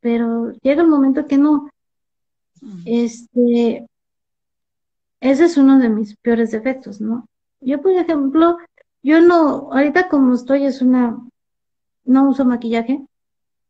[0.01, 1.71] pero llega el momento que no.
[2.85, 3.87] Este,
[5.21, 7.27] ese es uno de mis peores defectos, ¿no?
[7.61, 8.59] Yo, por ejemplo,
[9.03, 11.19] yo no, ahorita como estoy es una,
[12.05, 13.07] no uso maquillaje,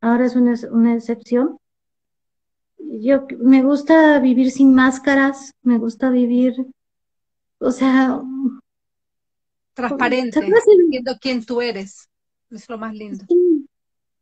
[0.01, 1.59] ahora es una, una excepción.
[2.79, 6.55] Yo me gusta vivir sin máscaras, me gusta vivir,
[7.59, 8.23] o sea,
[9.75, 10.41] transparente,
[10.89, 12.09] viendo quién tú eres.
[12.51, 13.25] Es lo más lindo.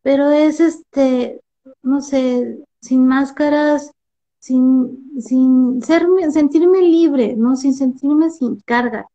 [0.03, 1.41] pero es este,
[1.83, 3.93] no sé, sin máscaras,
[4.39, 7.57] sin, sin sentirme libre, ¿no?
[7.57, 9.07] Sin sentirme sin carga.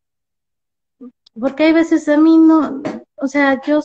[1.40, 2.82] Porque hay veces a mí no,
[3.16, 3.82] o sea, yo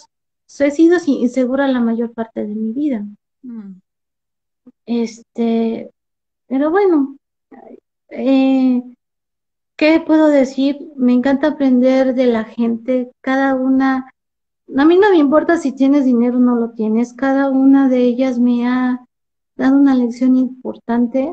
[0.61, 3.07] he sido insegura la mayor parte de mi vida.
[3.43, 3.81] Mm.
[4.85, 5.91] Este,
[6.47, 7.17] pero bueno,
[8.11, 8.83] eh,
[9.77, 10.79] ¿qué puedo decir?
[10.97, 14.13] Me encanta aprender de la gente, cada una
[14.77, 18.03] a mí no me importa si tienes dinero o no lo tienes, cada una de
[18.05, 19.07] ellas me ha
[19.57, 21.31] dado una lección importante.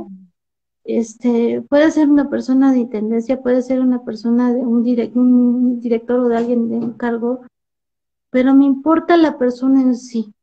[0.84, 4.84] Este, puede ser una persona de intendencia, puede ser una persona de un,
[5.82, 7.42] director o de alguien de un cargo,
[8.30, 10.34] pero me importa la persona en sí.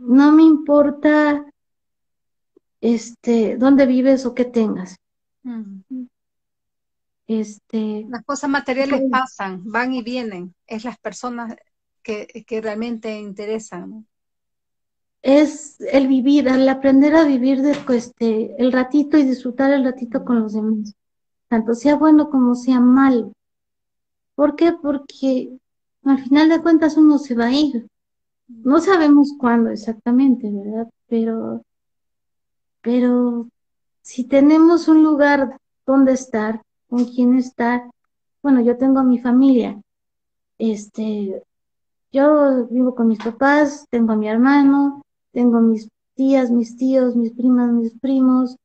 [0.00, 1.46] No me importa
[2.80, 4.96] este dónde vives o qué tengas.
[7.26, 11.56] Este, las cosas materiales pasan, van y vienen, es las personas
[12.02, 14.06] que, que realmente interesan.
[15.22, 20.24] Es el vivir, el aprender a vivir de, pues, el ratito y disfrutar el ratito
[20.24, 20.94] con los demás,
[21.48, 23.32] tanto sea bueno como sea malo.
[24.36, 24.72] ¿Por qué?
[24.72, 25.50] Porque
[26.04, 27.88] al final de cuentas uno se va a ir.
[28.46, 30.88] No sabemos cuándo exactamente, ¿verdad?
[31.08, 31.64] Pero,
[32.82, 33.48] pero
[34.02, 37.90] si tenemos un lugar donde estar, con quién estar.
[38.42, 39.80] Bueno, yo tengo a mi familia.
[40.58, 41.42] Este,
[42.12, 47.32] yo vivo con mis papás, tengo a mi hermano, tengo mis tías, mis tíos, mis
[47.32, 48.56] primas, mis primos,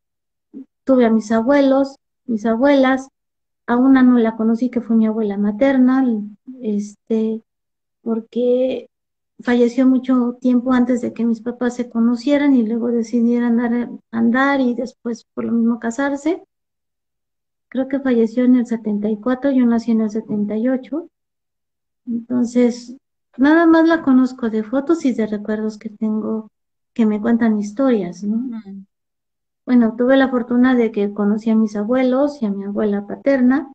[0.83, 3.09] tuve a mis abuelos, mis abuelas,
[3.67, 6.05] a una no la conocí que fue mi abuela materna,
[6.61, 7.41] este,
[8.01, 8.89] porque
[9.41, 14.61] falleció mucho tiempo antes de que mis papás se conocieran y luego decidieran andar, andar
[14.61, 16.43] y después por lo mismo casarse
[17.71, 21.09] creo que falleció en el 74, yo nací en el 78.
[22.05, 22.97] Entonces,
[23.37, 26.51] nada más la conozco de fotos y de recuerdos que tengo
[26.93, 28.35] que me cuentan historias, ¿no?
[28.35, 28.85] Mm.
[29.65, 33.71] Bueno, tuve la fortuna de que conocí a mis abuelos y a mi abuela paterna,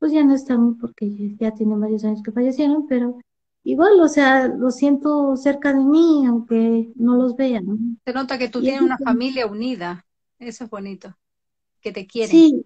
[0.00, 3.20] pues ya no están porque ya tiene varios años que fallecieron, pero
[3.62, 7.78] igual, o sea, lo siento cerca de mí, aunque no los vea, ¿no?
[8.04, 10.04] Se nota que tú tienes una familia unida,
[10.40, 11.16] eso es bonito,
[11.80, 12.30] que te quieren.
[12.30, 12.64] Sí,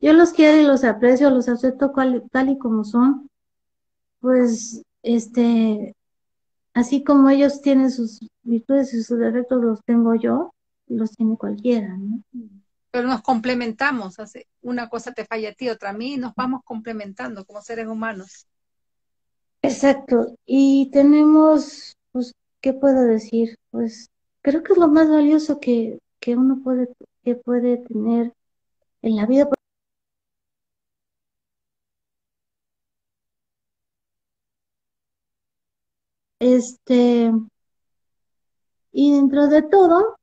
[0.00, 1.92] yo los quiero y los aprecio, los acepto
[2.30, 3.28] tal y como son.
[4.20, 5.94] Pues, este,
[6.74, 10.52] así como ellos tienen sus virtudes y sus defectos, los tengo yo,
[10.86, 12.22] y los tiene cualquiera, ¿no?
[12.90, 16.34] Pero nos complementamos, hace una cosa te falla a ti, otra a mí, y nos
[16.34, 18.46] vamos complementando como seres humanos.
[19.62, 23.56] Exacto, y tenemos, pues, ¿qué puedo decir?
[23.70, 24.08] Pues
[24.42, 26.88] creo que es lo más valioso que, que uno puede,
[27.24, 28.32] que puede tener
[29.08, 29.48] en la vida.
[36.38, 37.32] Este,
[38.92, 40.16] y dentro de todo,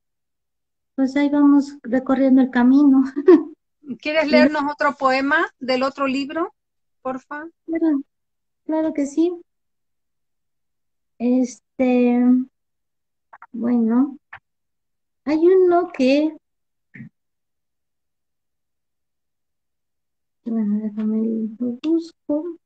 [0.95, 3.03] pues ahí vamos recorriendo el camino.
[3.99, 6.53] ¿Quieres leernos otro poema del otro libro,
[7.01, 7.47] porfa?
[7.65, 8.01] Claro,
[8.65, 9.33] claro que sí.
[11.17, 12.21] Este,
[13.51, 14.17] bueno,
[15.25, 16.35] hay uno que
[20.45, 22.57] Bueno, déjame lo busco.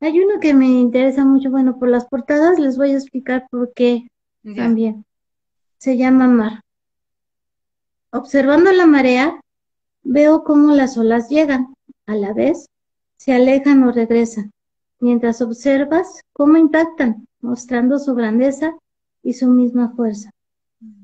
[0.00, 3.72] Hay uno que me interesa mucho, bueno, por las portadas les voy a explicar por
[3.74, 4.06] qué
[4.54, 5.04] también.
[5.78, 6.60] Se llama Mar.
[8.12, 9.40] Observando la marea,
[10.02, 11.74] veo cómo las olas llegan,
[12.06, 12.68] a la vez
[13.16, 14.52] se alejan o regresan,
[15.00, 18.76] mientras observas cómo impactan, mostrando su grandeza
[19.22, 20.30] y su misma fuerza.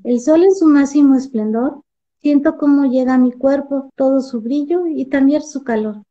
[0.03, 1.81] El sol en su máximo esplendor,
[2.21, 6.03] siento cómo llega a mi cuerpo todo su brillo y también su calor.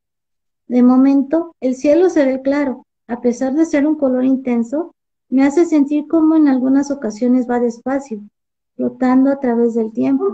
[0.69, 4.95] De momento, el cielo se ve claro, a pesar de ser un color intenso,
[5.29, 8.21] me hace sentir como en algunas ocasiones va despacio,
[8.77, 10.25] flotando a través del tiempo.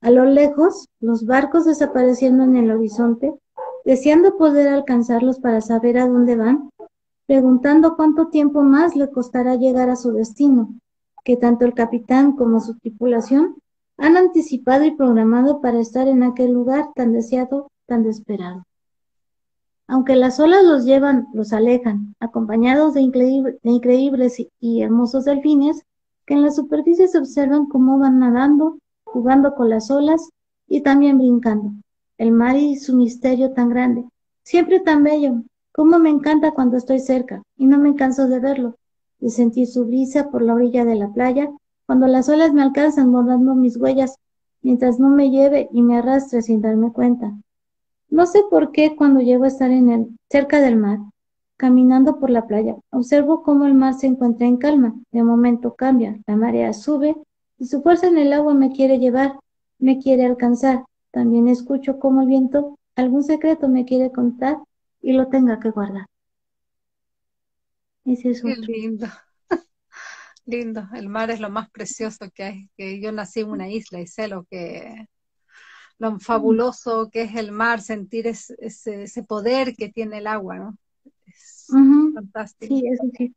[0.00, 3.32] A lo lejos, los barcos desapareciendo en el horizonte,
[3.86, 6.70] deseando poder alcanzarlos para saber a dónde van,
[7.26, 10.74] preguntando cuánto tiempo más le costará llegar a su destino,
[11.24, 13.54] que tanto el capitán como su tripulación
[13.96, 18.64] han anticipado y programado para estar en aquel lugar tan deseado, tan desesperado.
[19.86, 25.84] Aunque las olas los llevan, los alejan, acompañados de, increíbles y hermosos delfines,
[26.26, 30.28] que en la superficie se observan cómo van nadando, jugando con las olas
[30.66, 31.70] y también brincando.
[32.18, 34.04] El mar y su misterio tan grande,
[34.42, 35.42] siempre tan bello,
[35.76, 38.76] Cómo me encanta cuando estoy cerca y no me canso de verlo,
[39.20, 41.50] de sentir su brisa por la orilla de la playa,
[41.84, 44.16] cuando las olas me alcanzan bordando mis huellas,
[44.62, 47.36] mientras no me lleve y me arrastre sin darme cuenta.
[48.08, 50.98] No sé por qué cuando llego a estar en el, cerca del mar,
[51.58, 54.94] caminando por la playa, observo cómo el mar se encuentra en calma.
[55.12, 57.16] De momento cambia, la marea sube
[57.58, 59.38] y su fuerza en el agua me quiere llevar,
[59.78, 60.86] me quiere alcanzar.
[61.16, 64.58] También escucho cómo el viento algún secreto me quiere contar
[65.00, 66.04] y lo tenga que guardar.
[68.04, 69.06] Ese es Qué lindo.
[70.44, 73.98] Lindo, el mar es lo más precioso que hay, que yo nací en una isla
[73.98, 75.06] y sé lo que
[75.96, 76.20] lo mm.
[76.20, 80.78] fabuloso que es el mar, sentir ese, ese poder que tiene el agua, ¿no?
[81.24, 81.68] Es
[82.12, 82.76] fantástico.
[82.76, 83.34] Sí, eso sí.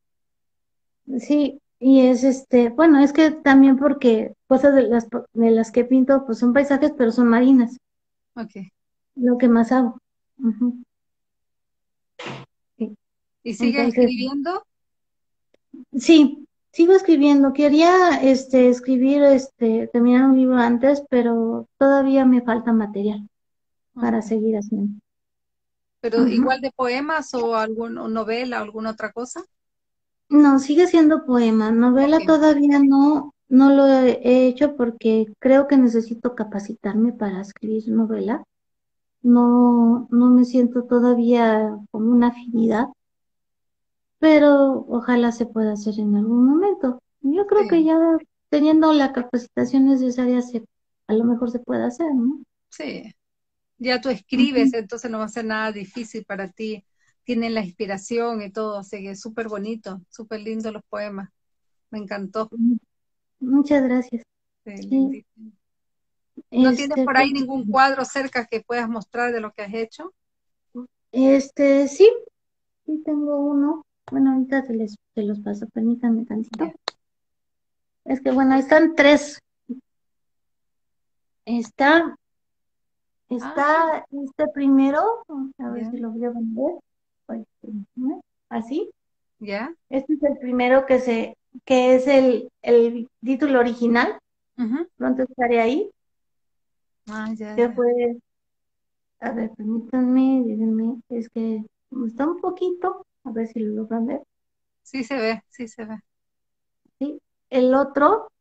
[1.18, 5.86] Sí, y es este, bueno, es que también porque cosas de las, de las que
[5.86, 7.78] pinto, pues son paisajes, pero son marinas.
[8.36, 8.52] Ok.
[9.16, 10.00] Lo que más hago.
[13.44, 14.66] ¿Y sigue escribiendo?
[15.94, 17.54] Sí, sigo escribiendo.
[17.54, 23.28] Quería este escribir, este, terminar un libro antes, pero todavía me falta material
[23.94, 25.00] para seguir haciendo.
[26.02, 29.44] ¿Pero igual de poemas o alguna novela o alguna otra cosa?
[30.30, 31.72] No, sigue siendo poema.
[31.72, 38.44] Novela todavía no, no lo he hecho porque creo que necesito capacitarme para escribir novela.
[39.22, 42.88] No, no me siento todavía con una afinidad,
[44.20, 47.02] pero ojalá se pueda hacer en algún momento.
[47.22, 47.98] Yo creo que ya
[48.50, 50.64] teniendo la capacitación necesaria se,
[51.08, 52.42] a lo mejor se puede hacer, ¿no?
[52.70, 53.12] Sí.
[53.78, 56.84] Ya tú escribes, entonces no va a ser nada difícil para ti
[57.24, 61.30] tienen la inspiración y todo, así que es súper bonito, súper lindo los poemas.
[61.92, 62.50] Me encantó.
[63.40, 64.24] Muchas gracias.
[66.52, 69.74] ¿No tienes este, por ahí ningún cuadro cerca que puedas mostrar de lo que has
[69.74, 70.14] hecho?
[71.12, 72.10] Este, sí,
[72.86, 73.86] sí tengo uno.
[74.12, 76.72] Bueno, ahorita se, les, se los paso, permítanme tantito.
[78.06, 79.40] Es que bueno, están tres.
[81.46, 82.16] Está,
[83.30, 84.06] está ah.
[84.12, 85.02] este primero,
[85.58, 86.80] a ver si lo voy a vender
[88.50, 88.90] así.
[89.40, 89.74] ¿Ya?
[89.90, 94.20] Este es el primero que se, que es el, el título original.
[94.98, 95.90] Pronto estaré ahí.
[97.08, 97.56] Ah, ya.
[97.56, 98.18] Que fue,
[99.20, 101.64] a ver, permítanme, díganme, es que
[102.06, 104.22] está un poquito, a ver si lo logran ver.
[104.84, 106.00] Sí se ve, sí se ve.
[107.00, 108.32] Sí, el otro,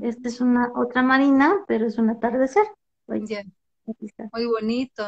[0.00, 2.66] este es una otra marina, pero es un atardecer.
[3.06, 5.02] Muy bonito.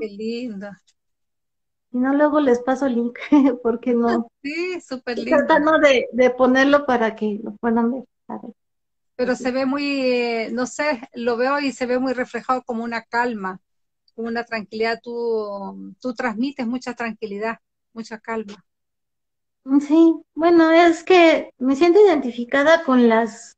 [0.00, 0.68] Qué lindo.
[1.94, 3.16] Si no, luego les paso el link,
[3.62, 4.26] porque no.
[4.42, 5.36] Sí, súper lindo.
[5.36, 8.04] Tratando de, de ponerlo para que lo puedan ver.
[9.14, 12.82] Pero se ve muy, eh, no sé, lo veo y se ve muy reflejado como
[12.82, 13.60] una calma,
[14.16, 14.98] como una tranquilidad.
[15.00, 17.60] Tú, tú transmites mucha tranquilidad,
[17.92, 18.64] mucha calma.
[19.80, 23.56] Sí, bueno, es que me siento identificada con las,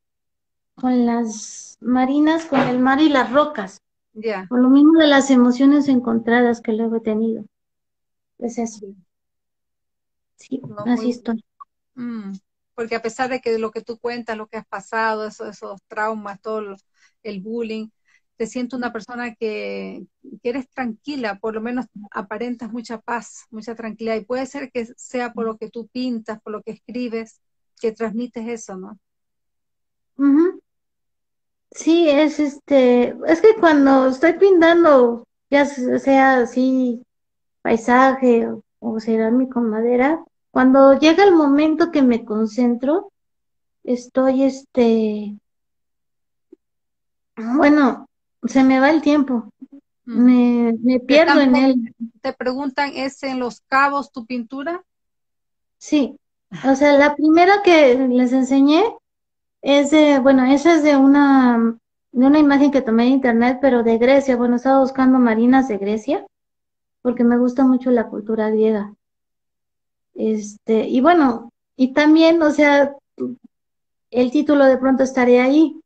[0.74, 3.78] con las marinas, con el mar y las rocas.
[4.12, 4.45] Ya.
[4.51, 7.47] Por lo mismo de las emociones encontradas que luego he tenido.
[8.39, 8.95] Es así.
[10.37, 11.45] Sí, así estoy.
[11.95, 12.32] Mm,
[12.74, 15.80] porque a pesar de que lo que tú cuentas, lo que has pasado, esos, esos
[15.89, 16.76] traumas, todo
[17.22, 17.89] el bullying,
[18.37, 20.07] te siento una persona que,
[20.43, 24.16] que, eres tranquila, por lo menos aparentas mucha paz, mucha tranquilidad.
[24.16, 27.41] Y puede ser que sea por lo que tú pintas, por lo que escribes,
[27.80, 28.99] que transmites eso, ¿no?
[31.70, 37.05] Sí, es este, es que cuando estoy pintando, ya sea así
[37.66, 38.48] paisaje
[38.78, 43.10] o, cerámica con madera, cuando llega el momento que me concentro,
[43.82, 45.36] estoy este,
[47.34, 48.08] bueno,
[48.44, 49.50] se me va el tiempo,
[50.04, 51.94] me, me pierdo en él.
[52.22, 54.84] Te preguntan, ¿es en los cabos tu pintura?
[55.78, 56.16] Sí,
[56.64, 58.84] o sea, la primera que les enseñé
[59.60, 61.76] es de, bueno, esa es de una,
[62.12, 65.78] de una imagen que tomé de internet, pero de Grecia, bueno, estaba buscando marinas de
[65.78, 66.24] Grecia
[67.07, 68.92] porque me gusta mucho la cultura griega.
[70.14, 72.96] Este, y bueno, y también, o sea,
[74.11, 75.80] el título de pronto estaría ahí.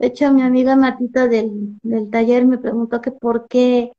[0.00, 3.92] De hecho, mi amiga Matita del, del taller me preguntó que por qué,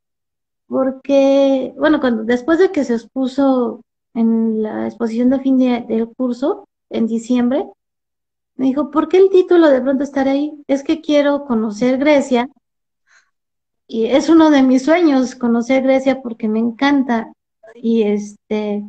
[0.67, 3.79] porque, bueno, cuando, después de que se expuso
[4.13, 7.69] en la exposición de fin del curso, en diciembre,
[8.57, 10.51] me dijo, ¿por qué el título de pronto estará ahí?
[10.67, 12.49] Es que quiero conocer Grecia
[13.87, 17.31] y es uno de mis sueños conocer Grecia porque me encanta
[17.75, 18.83] y este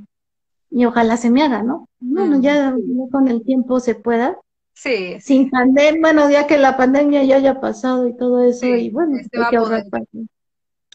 [0.71, 1.89] y ojalá se me haga, ¿no?
[2.01, 3.11] Bueno, ya, mm.
[3.11, 4.39] con el tiempo se pueda.
[4.75, 5.19] Sí.
[5.21, 9.17] Sin pandemia, bueno, ya que la pandemia ya haya pasado y todo eso, y bueno,
[9.17, 9.85] este hay que ahorrar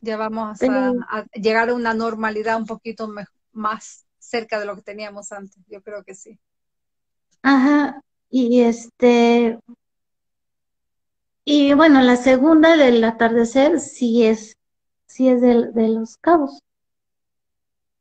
[0.01, 3.11] Ya vamos a, llegar a una normalidad un poquito
[3.53, 6.37] más cerca de lo que teníamos antes, yo creo que sí.
[7.41, 9.57] Ajá, y este,
[11.45, 14.57] y bueno, la segunda del atardecer sí es,
[15.07, 16.61] sí es de, de los cabos.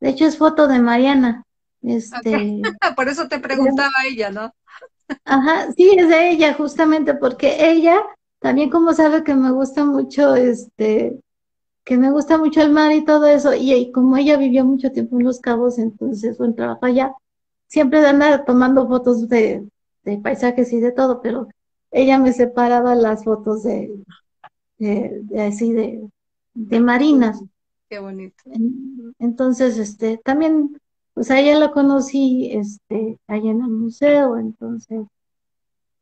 [0.01, 1.45] De hecho, es foto de Mariana.
[1.83, 2.63] Este,
[2.97, 4.53] Por eso te preguntaba ella, ¿no?
[5.25, 8.03] Ajá, sí, es de ella, justamente, porque ella
[8.41, 11.21] también como sabe que me gusta mucho, este,
[11.85, 15.19] que me gusta mucho el mar y todo eso, y, como ella vivió mucho tiempo
[15.19, 17.13] en Los Cabos, entonces, buen trabajo allá,
[17.67, 19.69] siempre anda tomando fotos de,
[20.05, 21.49] de paisajes y de todo, pero
[21.91, 24.03] ella me separaba las fotos de,
[24.79, 26.09] de, así de,
[26.55, 27.43] de marinas.
[27.89, 28.45] Qué bonito.
[29.19, 30.81] Entonces, este, también,
[31.15, 35.07] pues a ella la conocí, este, allá en el museo, entonces,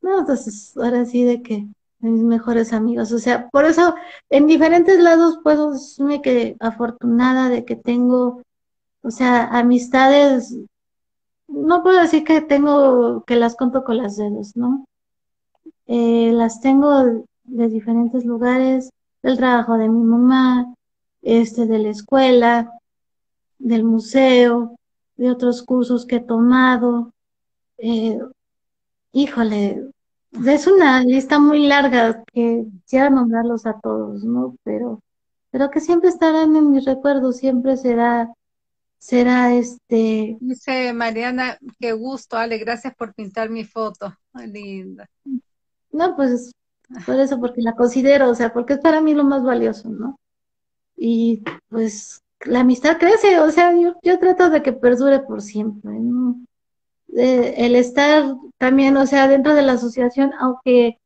[0.01, 1.66] no, entonces, ahora sí de que
[2.01, 3.95] mis mejores amigos, o sea, por eso
[4.30, 8.43] en diferentes lados puedo decirme que afortunada de que tengo,
[9.03, 10.57] o sea, amistades,
[11.49, 14.84] no puedo decir que tengo, que las conto con las dedos, ¿no?
[15.89, 18.91] Eh, las tengo de diferentes lugares,
[19.22, 20.74] del trabajo de mi mamá,
[21.22, 22.70] este, de la escuela,
[23.59, 24.76] del museo,
[25.16, 27.12] de otros cursos que he tomado.
[27.78, 28.18] Eh,
[29.12, 29.91] híjole,
[30.47, 34.57] es una lista muy larga que quisiera nombrarlos a todos, ¿no?
[34.62, 35.01] Pero,
[35.51, 38.30] pero que siempre estarán en mis recuerdos, siempre será,
[38.99, 40.36] será este.
[40.39, 44.14] Dice Mariana, qué gusto, Ale, gracias por pintar mi foto.
[44.34, 45.09] linda.
[45.93, 46.53] No, pues
[47.07, 50.18] por eso, porque la considero, o sea, porque es para mí lo más valioso, ¿no?
[50.97, 55.93] Y pues la amistad crece, o sea, yo, yo trato de que perdure por siempre,
[55.93, 56.36] ¿no?
[57.11, 60.99] el estar también, o sea, dentro de la asociación, aunque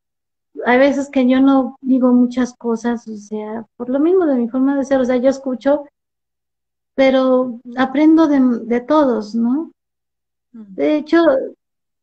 [0.67, 4.49] hay veces que yo no digo muchas cosas, o sea, por lo mismo de mi
[4.49, 5.85] forma de ser, o sea, yo escucho,
[6.95, 9.73] pero aprendo de, de todos, ¿no?
[10.53, 10.75] Mm.
[10.75, 11.25] De hecho,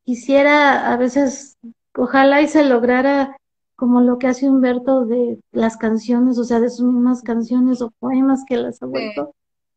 [0.04, 1.56] quisiera a veces,
[1.94, 3.36] ojalá y se lograra
[3.76, 7.90] como lo que hace Humberto de las canciones, o sea, de sus mismas canciones o
[7.98, 9.34] poemas que las ha vuelto.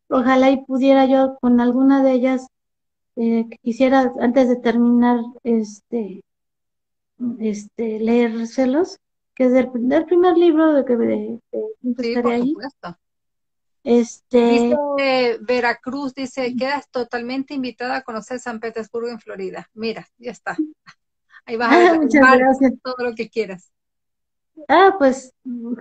[0.08, 2.46] Ojalá y pudiera yo con alguna de ellas,
[3.16, 6.22] eh, quisiera antes de terminar, este,
[7.38, 8.98] este, leérselos,
[9.34, 11.40] que es del, primer libro de que de,
[11.98, 12.48] sí, por ahí.
[12.50, 12.98] Supuesto.
[13.84, 14.50] Este...
[14.50, 19.70] Dice Veracruz, dice, quedas totalmente invitada a conocer San Petersburgo en Florida.
[19.72, 20.56] Mira, ya está.
[21.46, 21.98] Ahí vas a
[22.60, 23.70] ver todo lo que quieras.
[24.68, 25.34] Ah, pues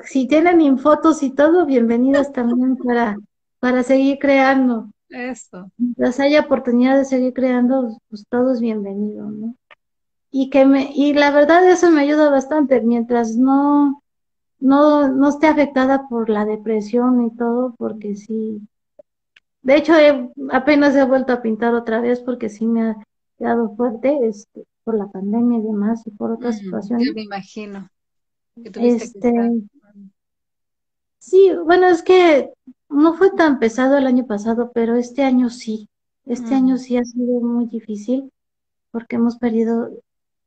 [0.06, 3.18] si tienen fotos y todo, bienvenidas también para,
[3.60, 4.90] para seguir creando.
[5.10, 5.72] Eso.
[5.78, 9.56] Mientras haya oportunidad de seguir creando, pues todo es bienvenido, ¿no?
[10.32, 14.02] Y que me, y la verdad eso me ayuda bastante, mientras no,
[14.60, 18.60] no, no esté afectada por la depresión y todo, porque sí.
[19.62, 19.94] De hecho,
[20.52, 22.98] apenas he vuelto a pintar otra vez porque sí me ha
[23.38, 27.08] quedado fuerte este, por la pandemia y demás y por otras situaciones.
[27.08, 27.90] Yo me imagino.
[28.56, 29.32] Este,
[31.20, 32.52] sí, bueno, es que
[32.90, 35.90] no fue tan pesado el año pasado, pero este año sí.
[36.26, 38.32] Este año sí ha sido muy difícil
[38.92, 39.90] porque hemos perdido,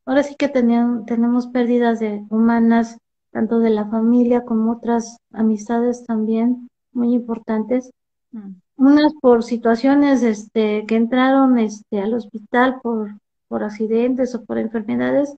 [0.07, 2.97] ahora sí que tenemos pérdidas de humanas,
[3.32, 7.91] tanto de la familia como otras amistades también muy importantes.
[8.30, 8.53] Mm.
[8.76, 13.16] Unas por situaciones este, que entraron este, al hospital por,
[13.49, 15.37] por accidentes o por enfermedades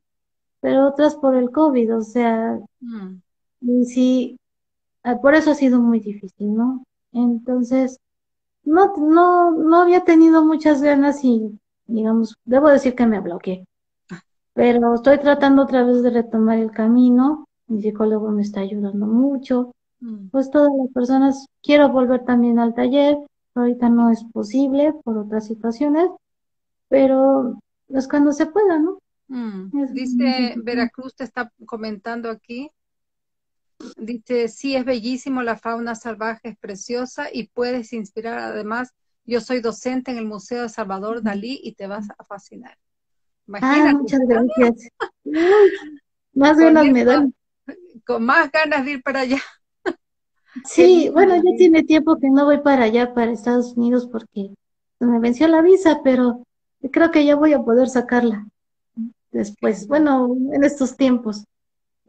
[0.61, 3.21] pero otras por el COVID, o sea, mm.
[3.61, 4.39] y sí,
[5.05, 6.85] ah, por eso ha sido muy difícil, ¿no?
[7.13, 7.99] Entonces,
[8.65, 13.67] no, no, no había tenido muchas ganas y, digamos, debo decir que me bloqueé,
[14.53, 19.75] pero estoy tratando otra vez de retomar el camino, mi psicólogo me está ayudando mucho,
[20.01, 20.29] mm.
[20.31, 23.17] pues todas las personas, quiero volver también al taller,
[23.55, 26.11] ahorita no es posible por otras situaciones,
[26.89, 29.01] pero es cuando se pueda, ¿no?
[29.28, 29.93] Mm.
[29.93, 32.70] Dice Veracruz, te está comentando aquí.
[33.97, 38.39] Dice, sí, es bellísimo, la fauna salvaje es preciosa y puedes inspirar.
[38.39, 38.93] Además,
[39.24, 42.76] yo soy docente en el Museo de Salvador Dalí y te vas a fascinar.
[43.61, 44.89] Ah, muchas gracias.
[46.32, 47.34] más ganas me dan.
[48.05, 49.41] Con más ganas de ir para allá.
[50.64, 54.51] Sí, bueno, ya tiene tiempo que no voy para allá, para Estados Unidos, porque
[54.99, 56.43] me venció la visa, pero
[56.91, 58.47] creo que ya voy a poder sacarla
[59.31, 61.45] después, bueno, en estos tiempos,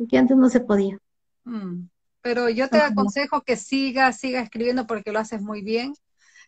[0.10, 0.98] que antes no se podía.
[1.44, 1.88] Mm,
[2.22, 5.94] pero yo te aconsejo que siga, siga escribiendo porque lo haces muy bien,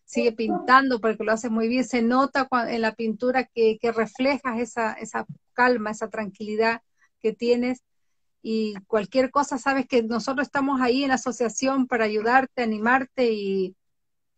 [0.05, 4.59] sigue pintando porque lo haces muy bien, se nota en la pintura que, que reflejas
[4.59, 6.81] esa, esa calma, esa tranquilidad
[7.19, 7.83] que tienes
[8.41, 13.75] y cualquier cosa, sabes que nosotros estamos ahí en la asociación para ayudarte, animarte y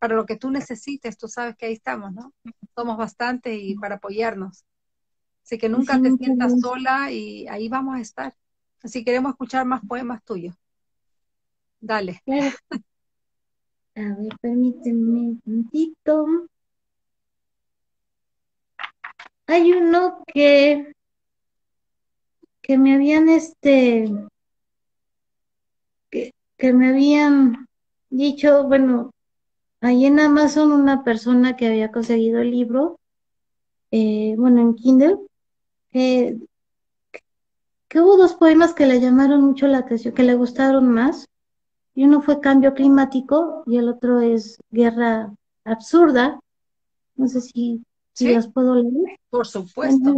[0.03, 2.33] para lo que tú necesites, tú sabes que ahí estamos, ¿no?
[2.75, 4.65] Somos bastante y para apoyarnos.
[5.41, 8.35] Así que nunca te sientas sola y ahí vamos a estar.
[8.83, 10.57] Así queremos escuchar más poemas tuyos.
[11.79, 12.21] Dale.
[12.27, 16.49] A ver, permíteme un momentito.
[19.47, 20.91] Hay uno que,
[22.61, 24.11] que me habían este,
[26.09, 27.69] que, que me habían
[28.09, 29.13] dicho, bueno,
[29.83, 32.99] ahí en Amazon una persona que había conseguido el libro
[33.91, 35.19] eh, bueno, en Kindle,
[35.91, 36.39] que
[38.01, 41.27] hubo dos poemas que le llamaron mucho la atención, que le gustaron más.
[41.93, 45.31] Y uno fue Cambio Climático y el otro es Guerra
[45.63, 46.39] Absurda.
[47.15, 49.19] No sé si, si los puedo leer.
[49.29, 50.17] Por supuesto.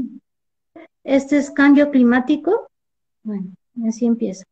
[1.04, 2.70] Este es Cambio Climático.
[3.24, 3.48] Bueno,
[3.86, 4.46] así empieza.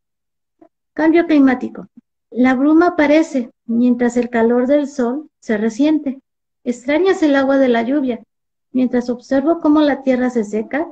[0.92, 1.88] Cambio climático.
[2.30, 6.22] La bruma aparece mientras el calor del sol se resiente.
[6.64, 8.24] Extrañas el agua de la lluvia.
[8.72, 10.88] Mientras observo cómo la tierra se seca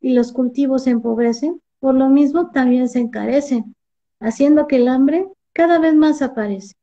[0.00, 3.74] y los cultivos se empobrecen, por lo mismo también se encarecen,
[4.20, 6.74] haciendo que el hambre cada vez más aparece.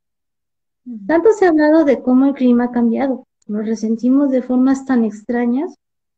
[1.07, 5.03] Tanto se ha hablado de cómo el clima ha cambiado, lo resentimos de formas tan
[5.03, 5.75] extrañas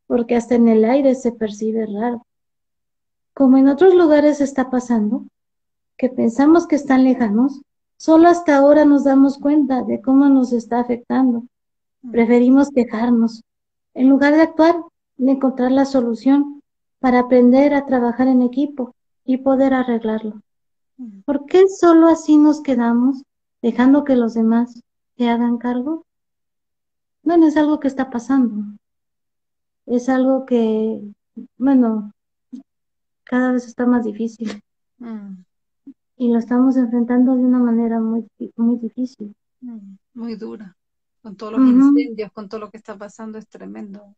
[0.08, 2.26] porque hasta en el aire se percibe raro.
[3.34, 5.26] Como en otros lugares está pasando,
[5.98, 7.62] que pensamos que están lejanos,
[7.98, 11.46] solo hasta ahora nos damos cuenta de cómo nos está afectando.
[12.12, 13.44] Preferimos quejarnos,
[13.94, 14.76] en lugar de actuar,
[15.18, 16.62] de encontrar la solución
[17.00, 20.42] para aprender a trabajar en equipo y poder arreglarlo.
[21.26, 23.24] ¿Por qué solo así nos quedamos
[23.62, 24.82] dejando que los demás
[25.18, 26.06] se hagan cargo?
[27.24, 28.78] Bueno, es algo que está pasando.
[29.86, 31.02] Es algo que,
[31.58, 32.12] bueno,
[33.24, 34.62] cada vez está más difícil.
[34.98, 35.44] Mm.
[36.16, 39.36] Y lo estamos enfrentando de una manera muy, muy difícil.
[39.62, 40.78] Mm, muy dura.
[41.22, 44.16] Con todos los incendios, con todo lo que está pasando, es tremendo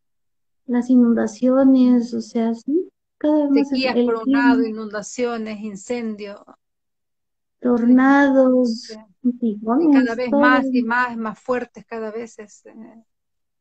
[0.67, 4.05] las inundaciones, o sea, sí, cada vez más.
[4.05, 6.41] por un lado, inundaciones, incendios.
[7.59, 8.91] Tornados,
[9.93, 13.03] cada vez más y más, más fuertes, cada vez es eh,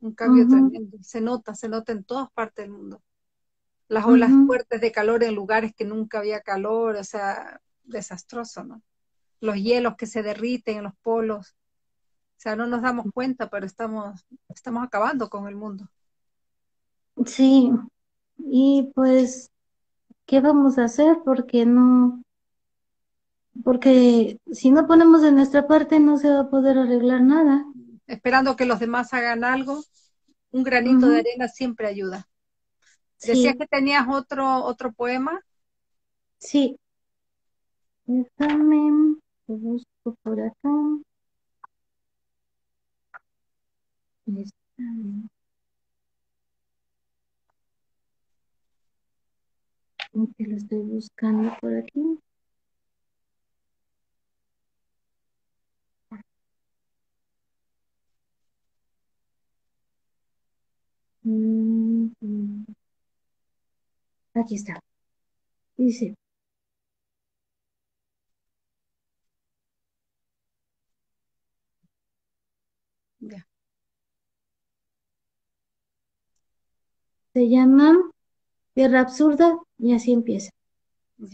[0.01, 0.99] un cambio tremendo.
[1.01, 3.03] Se nota, se nota en todas partes del mundo.
[3.89, 8.83] Las olas fuertes de calor en lugares que nunca había calor, o sea, desastroso, ¿no?
[9.41, 11.55] Los hielos que se derriten en los polos.
[12.37, 15.89] O sea, no nos damos cuenta, pero estamos, estamos acabando con el mundo.
[17.27, 17.71] Sí,
[18.39, 19.51] y pues,
[20.27, 21.19] ¿qué vamos a hacer?
[21.25, 22.23] Porque no,
[23.63, 27.65] porque si no ponemos de nuestra parte no se va a poder arreglar nada.
[28.07, 29.83] Esperando que los demás hagan algo,
[30.51, 32.29] un granito de arena siempre ayuda.
[33.23, 35.41] ¿Decías que tenías otro, otro poema?
[36.39, 36.79] Sí.
[38.07, 40.71] Déjame, lo busco por acá.
[44.27, 44.85] Está
[50.37, 52.19] que lo estoy buscando por aquí.
[61.25, 62.65] Mm, mm.
[64.35, 64.79] Aquí está.
[65.77, 66.15] Dice.
[77.35, 77.97] Se llama
[78.75, 80.53] Tierra Absurda y así empieza.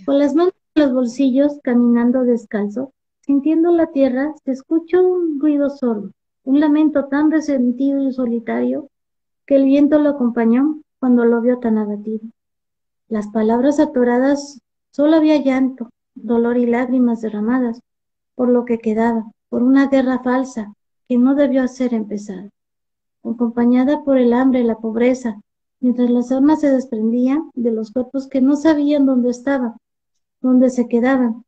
[0.07, 5.69] Con las manos en los bolsillos, caminando descalzo, sintiendo la tierra, se escuchó un ruido
[5.69, 6.13] solo,
[6.45, 8.89] un lamento tan resentido y solitario
[9.45, 12.27] que el viento lo acompañó cuando lo vio tan abatido.
[13.09, 14.59] Las palabras atoradas,
[14.93, 17.83] solo había llanto, dolor y lágrimas derramadas
[18.37, 20.73] por lo que quedaba, por una guerra falsa
[21.11, 22.49] que no debió hacer empezar,
[23.23, 25.43] acompañada por el hambre la pobreza,
[25.81, 29.75] mientras las armas se desprendían de los cuerpos que no sabían dónde estaban,
[30.41, 31.45] dónde se quedaban,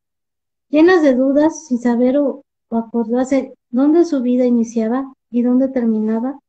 [0.69, 6.39] llenas de dudas, sin saber o, acordarse dónde su vida iniciaba y dónde terminaba,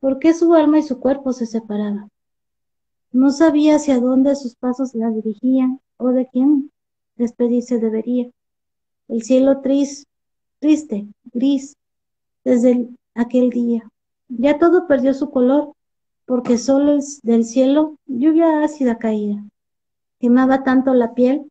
[0.00, 2.10] por qué su alma y su cuerpo se separaban.
[3.12, 6.70] No sabía hacia dónde sus pasos la dirigían o de quién
[7.16, 8.30] despedirse debería.
[9.08, 10.08] El cielo triste,
[10.58, 11.76] triste, gris,
[12.44, 13.88] desde aquel día.
[14.28, 15.74] Ya todo perdió su color
[16.26, 19.44] porque solo del cielo lluvia ácida caía.
[20.18, 21.50] Quemaba tanto la piel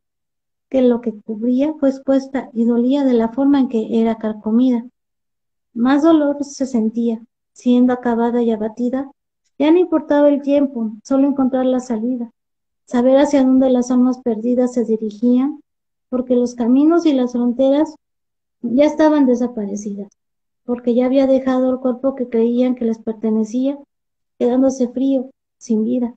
[0.68, 4.84] que lo que cubría fue expuesta y dolía de la forma en que era carcomida.
[5.72, 7.22] Más dolor se sentía,
[7.52, 9.10] siendo acabada y abatida,
[9.58, 12.30] ya no importaba el tiempo, solo encontrar la salida,
[12.86, 15.60] saber hacia dónde las almas perdidas se dirigían,
[16.08, 17.94] porque los caminos y las fronteras
[18.62, 20.08] ya estaban desaparecidas,
[20.64, 23.78] porque ya había dejado el cuerpo que creían que les pertenecía
[24.38, 26.14] quedándose frío, sin vida,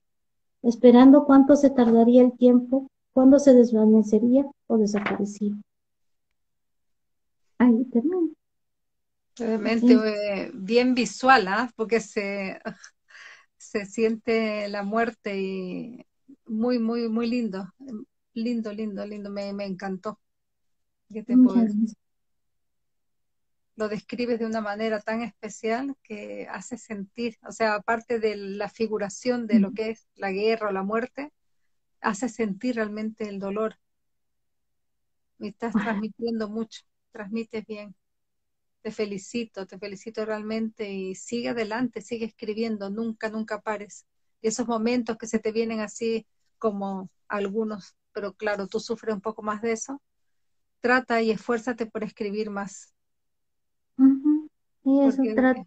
[0.62, 5.54] esperando cuánto se tardaría el tiempo, cuándo se desvanecería o desaparecía.
[7.58, 8.28] Ahí termina.
[9.36, 11.70] Realmente eh, bien visual, ¿ah?
[11.76, 12.60] porque se,
[13.56, 16.06] se siente la muerte y
[16.46, 17.68] muy, muy, muy lindo.
[18.34, 19.30] Lindo, lindo, lindo.
[19.30, 20.18] Me, me encantó.
[21.08, 21.94] ¿Qué te puedo decir?
[23.78, 28.68] Lo describes de una manera tan especial que hace sentir, o sea, aparte de la
[28.68, 31.32] figuración de lo que es la guerra o la muerte,
[32.00, 33.76] hace sentir realmente el dolor.
[35.38, 36.80] Me estás transmitiendo mucho,
[37.12, 37.94] transmites bien.
[38.82, 44.06] Te felicito, te felicito realmente y sigue adelante, sigue escribiendo, nunca, nunca pares.
[44.42, 46.26] Y esos momentos que se te vienen así
[46.58, 50.02] como algunos, pero claro, tú sufres un poco más de eso,
[50.80, 52.92] trata y esfuérzate por escribir más.
[54.88, 55.64] Y eso trata.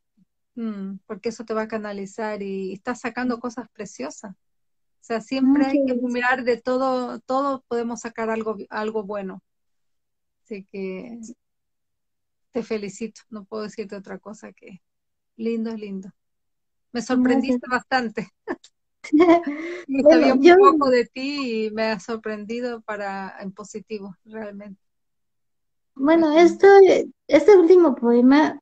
[0.55, 4.31] Mm, porque eso te va a canalizar y, estás sacando cosas preciosas.
[4.33, 9.43] O sea, siempre hay que mirar de todo, todo podemos sacar algo, algo bueno.
[10.43, 11.19] Así que
[12.51, 14.81] te felicito, no puedo decirte otra cosa que
[15.37, 16.09] lindo es lindo.
[16.91, 18.27] Me sorprendiste bastante.
[19.87, 24.81] me sabía un poco de ti y me ha sorprendido para en positivo, realmente.
[25.95, 26.67] Bueno, esto,
[27.27, 28.59] este último poema,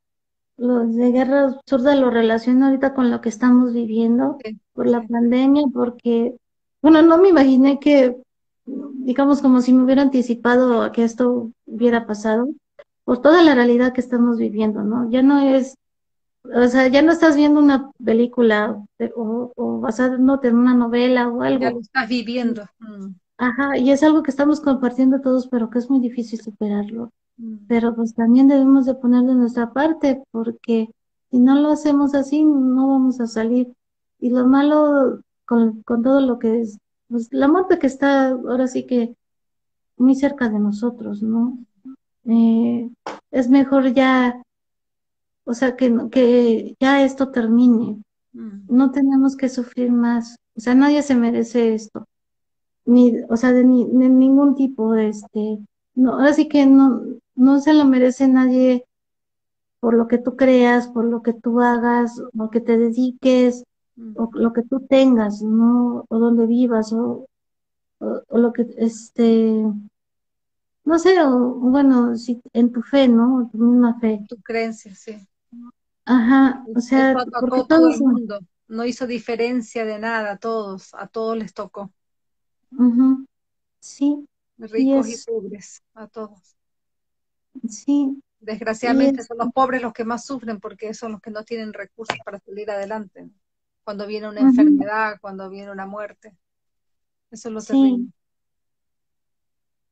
[0.60, 4.38] los de Guerra Absurda, lo relaciono ahorita con lo que estamos viviendo
[4.74, 6.36] por la pandemia, porque,
[6.82, 8.18] bueno, no me imaginé que,
[8.66, 12.50] digamos, como si me hubiera anticipado a que esto hubiera pasado,
[13.06, 15.10] por toda la realidad que estamos viviendo, ¿no?
[15.10, 15.76] Ya no es,
[16.44, 18.84] o sea, ya no estás viendo una película
[19.16, 21.62] o, o basándote en una novela o algo.
[21.62, 22.66] Ya lo estás viviendo.
[22.80, 23.14] Mm.
[23.40, 27.14] Ajá, y es algo que estamos compartiendo todos, pero que es muy difícil superarlo.
[27.38, 27.68] Mm.
[27.70, 30.90] Pero pues también debemos de poner de nuestra parte, porque
[31.32, 33.72] si no lo hacemos así, no vamos a salir.
[34.20, 38.68] Y lo malo con, con todo lo que es, pues la muerte que está ahora
[38.68, 39.16] sí que
[39.96, 41.58] muy cerca de nosotros, ¿no?
[42.26, 42.90] Eh,
[43.32, 44.42] es mejor ya,
[45.46, 48.04] o sea, que, que ya esto termine.
[48.34, 48.66] Mm.
[48.68, 50.36] No tenemos que sufrir más.
[50.58, 52.06] O sea, nadie se merece esto
[52.90, 55.60] ni, o sea, de, ni, de ningún tipo, este,
[55.94, 57.02] no, ahora sí que no,
[57.36, 58.86] no se lo merece nadie
[59.80, 63.64] por lo que tú creas, por lo que tú hagas, lo que te dediques,
[64.16, 66.06] o lo que tú tengas, ¿no?
[66.10, 67.28] O donde vivas, o,
[68.00, 69.64] o, lo que, este,
[70.84, 73.50] no sé, o bueno, si en tu fe, ¿no?
[73.52, 74.26] Tu misma fe.
[74.28, 75.16] Tu creencia, sí.
[76.06, 81.08] Ajá, o sea, porque todo el mundo, no hizo diferencia de nada a todos, a
[81.08, 81.92] todos les tocó.
[83.80, 84.28] Sí.
[84.58, 86.56] Ricos y, pobres, a todos.
[87.68, 88.22] Sí.
[88.40, 92.18] Desgraciadamente son los pobres los que más sufren porque son los que no tienen recursos
[92.24, 93.30] para salir adelante.
[93.84, 96.38] Cuando viene una enfermedad, cuando viene una muerte.
[97.32, 98.12] Eso es lo sí.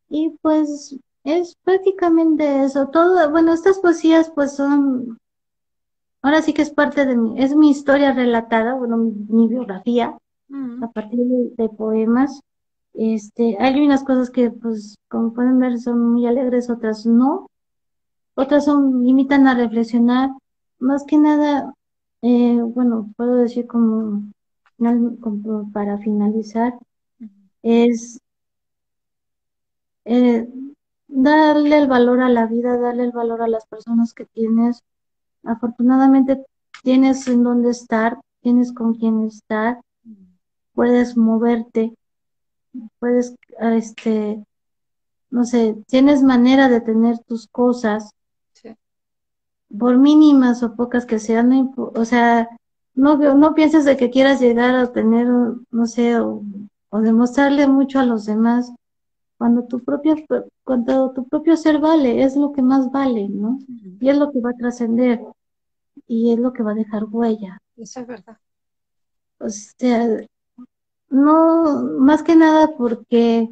[0.09, 2.87] Y pues es prácticamente eso.
[2.89, 5.19] Todo, bueno, estas poesías pues son,
[6.21, 10.17] ahora sí que es parte de mi, es mi historia relatada, bueno, mi, biografía,
[10.81, 11.19] a partir
[11.57, 12.41] de, poemas.
[12.97, 17.47] Este, hay unas cosas que, pues, como pueden ver, son muy alegres, otras no.
[18.35, 20.31] Otras son, limitan a reflexionar.
[20.79, 21.73] Más que nada,
[22.23, 24.23] eh, bueno, puedo decir como,
[25.21, 26.73] como para finalizar,
[27.61, 28.19] es
[30.05, 30.47] eh,
[31.07, 34.81] darle el valor a la vida, darle el valor a las personas que tienes.
[35.43, 36.43] Afortunadamente
[36.83, 39.81] tienes en dónde estar, tienes con quién estar,
[40.73, 41.93] puedes moverte
[42.99, 44.43] puedes, este,
[45.29, 48.11] no sé, tienes manera de tener tus cosas,
[49.77, 52.49] por mínimas o pocas que sean, o sea,
[52.93, 56.41] no, no pienses de que quieras llegar a tener, no sé, o,
[56.91, 58.71] demostrarle mucho a los demás,
[59.37, 60.15] cuando tu propio,
[60.63, 63.59] cuando tu propio ser vale, es lo que más vale, ¿no?
[63.99, 65.21] Y es lo que va a trascender,
[66.07, 67.61] y es lo que va a dejar huella.
[67.75, 68.37] Eso es verdad.
[69.39, 70.25] O sea,
[71.09, 73.49] no, más que nada porque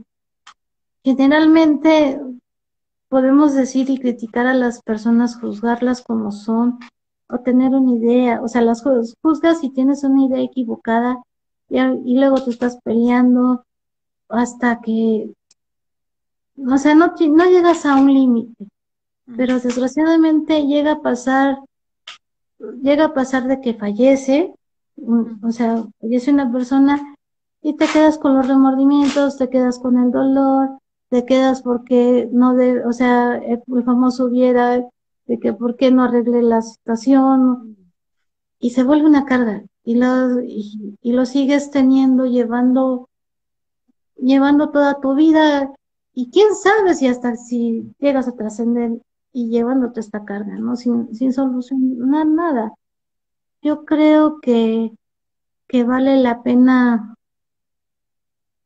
[1.04, 2.20] generalmente
[3.10, 6.80] podemos decir y criticar a las personas, juzgarlas como son
[7.28, 11.24] o tener una idea, o sea, las juzgas si tienes una idea equivocada
[11.70, 13.66] y, y luego te estás peleando
[14.30, 15.32] hasta que,
[16.58, 18.68] o sea, no, no llegas a un límite,
[19.38, 21.60] pero desgraciadamente llega a pasar,
[22.82, 24.54] llega a pasar de que fallece,
[24.98, 27.15] o sea, fallece una persona
[27.66, 30.78] y te quedas con los remordimientos, te quedas con el dolor,
[31.10, 34.88] te quedas porque no de, o sea, el, famoso hubiera
[35.26, 37.76] de que por qué no arreglé la situación
[38.60, 43.10] y se vuelve una carga y lo, y, lo sigues teniendo, llevando,
[44.16, 45.74] llevando toda tu vida
[46.14, 48.92] y quién sabe si hasta si llegas a trascender
[49.34, 50.76] y llevándote esta carga, ¿no?
[50.76, 52.74] Sin, sin solucionar nada.
[53.64, 54.92] Yo creo que,
[55.68, 57.15] que vale la pena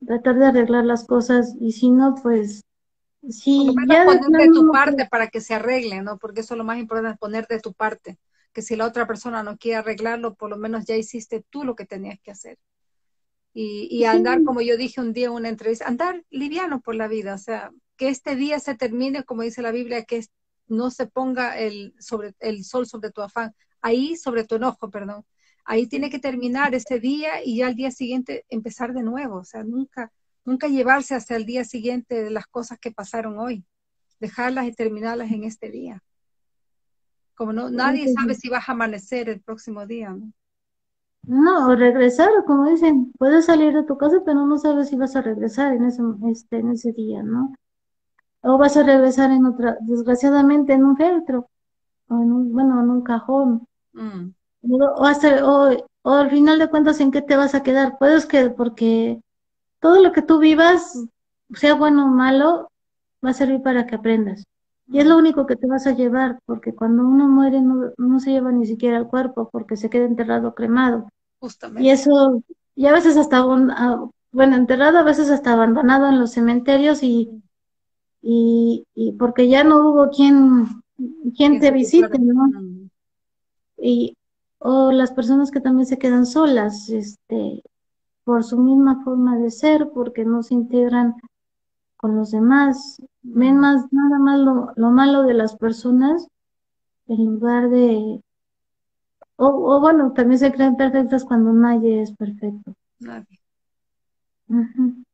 [0.06, 2.64] tratar de arreglar las cosas y si no, pues
[3.28, 6.18] Sí, ya poner de tu parte para que se arregle, ¿no?
[6.18, 8.18] Porque eso es lo más importante, poner de tu parte.
[8.54, 11.76] Que si la otra persona no quiere arreglarlo, por lo menos ya hiciste tú lo
[11.76, 12.58] que tenías que hacer.
[13.54, 17.08] Y, y andar, como yo dije un día en una entrevista, andar liviano por la
[17.08, 20.26] vida, o sea, que este día se termine, como dice la Biblia, que
[20.68, 25.26] no se ponga el, sobre, el sol sobre tu afán, ahí sobre tu enojo, perdón.
[25.66, 29.43] Ahí tiene que terminar ese día y ya al día siguiente empezar de nuevo, o
[29.43, 30.12] sea, nunca,
[30.45, 33.66] nunca llevarse hasta el día siguiente de las cosas que pasaron hoy,
[34.20, 36.03] dejarlas y terminarlas en este día.
[37.36, 40.34] Como no, nadie sabe si vas a amanecer el próximo día, ¿no?
[41.24, 45.16] No, o regresar, como dicen, puedes salir de tu casa, pero no sabes si vas
[45.16, 47.53] a regresar en ese, este, en ese día, ¿no?
[48.41, 51.49] O vas a regresar en otra, desgraciadamente en un feltro,
[52.07, 53.68] o en un, bueno, en un cajón.
[53.93, 54.32] Mm.
[54.62, 57.97] O, hasta, o, o, al final de cuentas, ¿en qué te vas a quedar?
[57.97, 59.22] Puedes que, porque
[59.80, 61.05] todo lo que tú vivas,
[61.53, 62.70] sea bueno o malo,
[63.26, 64.43] va a servir para que aprendas.
[64.91, 68.20] Y es lo único que te vas a llevar, porque cuando uno muere no, no
[68.20, 71.10] se lleva ni siquiera el cuerpo, porque se queda enterrado, cremado.
[71.39, 71.84] Justamente.
[71.84, 72.43] Y eso,
[72.76, 77.30] y a veces hasta, bueno, enterrado, a veces hasta abandonado en los cementerios y,
[78.22, 80.66] y, y porque ya no hubo quien,
[81.38, 82.49] quien te visite, ¿no?
[83.78, 84.16] Y,
[84.60, 87.64] o las personas que también se quedan solas, este,
[88.24, 91.16] por su misma forma de ser, porque no se integran
[91.97, 96.28] con los demás, ven más nada más lo, malo de las personas
[97.07, 98.22] en lugar de
[99.41, 102.76] o, bueno, también se creen perfectas cuando nadie es perfecto.
[102.99, 103.39] Nadie.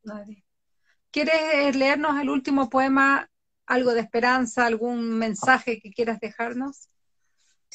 [0.02, 0.44] Nadie.
[1.12, 3.30] ¿Quieres leernos el último poema,
[3.66, 6.88] algo de esperanza, algún mensaje que quieras dejarnos?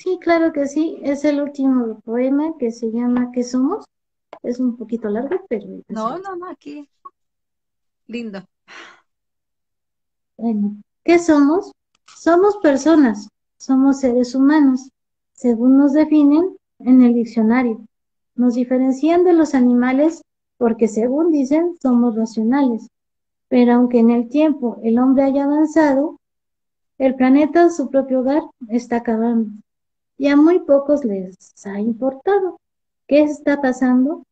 [0.02, 0.98] Sí, claro que sí.
[1.04, 3.86] Es el último poema que se llama ¿Qué somos?
[4.42, 5.68] Es un poquito largo, pero...
[5.90, 6.90] No, no, no, aquí.
[8.08, 8.44] Lindo.
[10.38, 11.72] Bueno, ¿qué somos?
[12.18, 14.90] Somos personas, somos seres humanos,
[15.34, 17.86] según nos definen en el diccionario.
[18.34, 20.24] Nos diferencian de los animales
[20.58, 22.88] porque, según dicen, somos racionales.
[23.50, 26.20] Pero aunque en el tiempo el hombre haya avanzado,
[26.98, 29.52] el planeta, su propio hogar, está acabando.
[30.22, 32.60] Y a muy pocos les ha importado.
[33.08, 34.24] ¿Qué está pasando?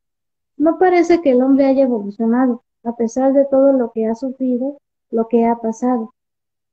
[0.55, 4.77] No parece que el hombre haya evolucionado, a pesar de todo lo que ha sufrido,
[5.09, 6.13] lo que ha pasado.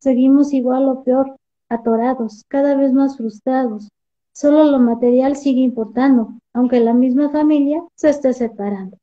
[0.01, 1.35] Seguimos igual o peor,
[1.71, 3.89] atorados, cada vez más frustrados.
[4.33, 8.99] Solo lo material sigue importando, aunque la misma familia se esté separando.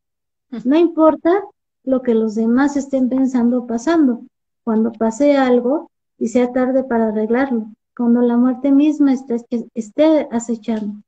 [0.64, 1.32] No importa
[1.84, 4.22] lo que los demás estén pensando o pasando,
[4.64, 5.90] cuando pase algo
[6.20, 11.02] y sea tarde para arreglarlo, cuando la muerte misma esté, acechando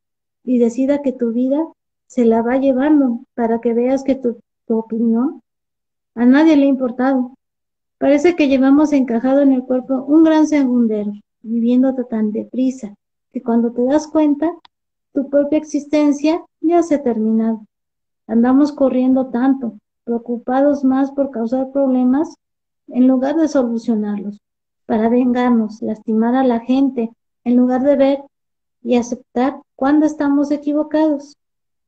[0.43, 1.65] y decida que tu vida
[2.07, 5.41] se la va llevando para que veas que tu, opinión
[6.15, 7.35] a nadie le ha importado.
[7.97, 12.95] Parece que llevamos encajado en el cuerpo un gran segundero, viviendo tan deprisa,
[13.31, 14.51] que cuando te das cuenta,
[15.13, 17.65] tu propia existencia ya se ha terminado.
[18.27, 22.35] Andamos corriendo tanto, preocupados más por causar problemas
[22.87, 24.39] en lugar de solucionarlos,
[24.85, 27.11] para vengarnos, lastimar a la gente,
[27.43, 28.23] en lugar de ver
[28.83, 31.35] y aceptar cuando estamos equivocados.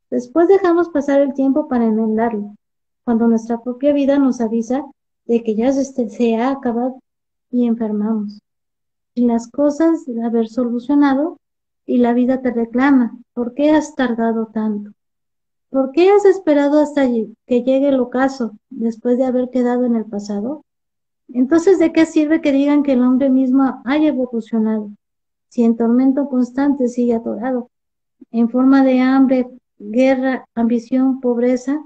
[0.10, 2.56] Después dejamos pasar el tiempo para enmendarlo,
[3.04, 4.86] cuando nuestra propia vida nos avisa
[5.26, 7.00] de que ya se, ha acabado
[7.52, 8.40] y enfermamos.
[9.14, 11.38] Y las cosas de haber solucionado
[11.86, 14.92] y la vida te reclama, ¿por qué has tardado tanto?
[15.70, 20.06] ¿Por qué has esperado hasta que llegue el ocaso después de haber quedado en el
[20.06, 20.64] pasado?
[21.30, 24.92] Entonces, ¿de qué sirve que digan que el hombre mismo haya evolucionado?
[25.50, 27.70] Si en tormento constante sigue atorado,
[28.32, 29.48] en forma de hambre,
[29.78, 31.84] guerra, ambición, pobreza,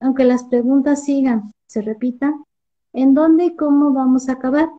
[0.00, 2.44] aunque las preguntas sigan, se repitan,
[2.92, 4.70] ¿en dónde y cómo vamos a acabar?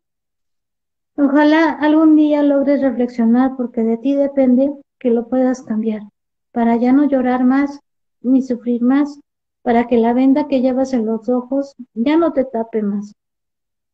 [1.15, 6.03] Ojalá algún día logres reflexionar porque de ti depende que lo puedas cambiar,
[6.51, 7.79] para ya no llorar más
[8.21, 9.19] ni sufrir más,
[9.61, 13.13] para que la venda que llevas en los ojos ya no te tape más,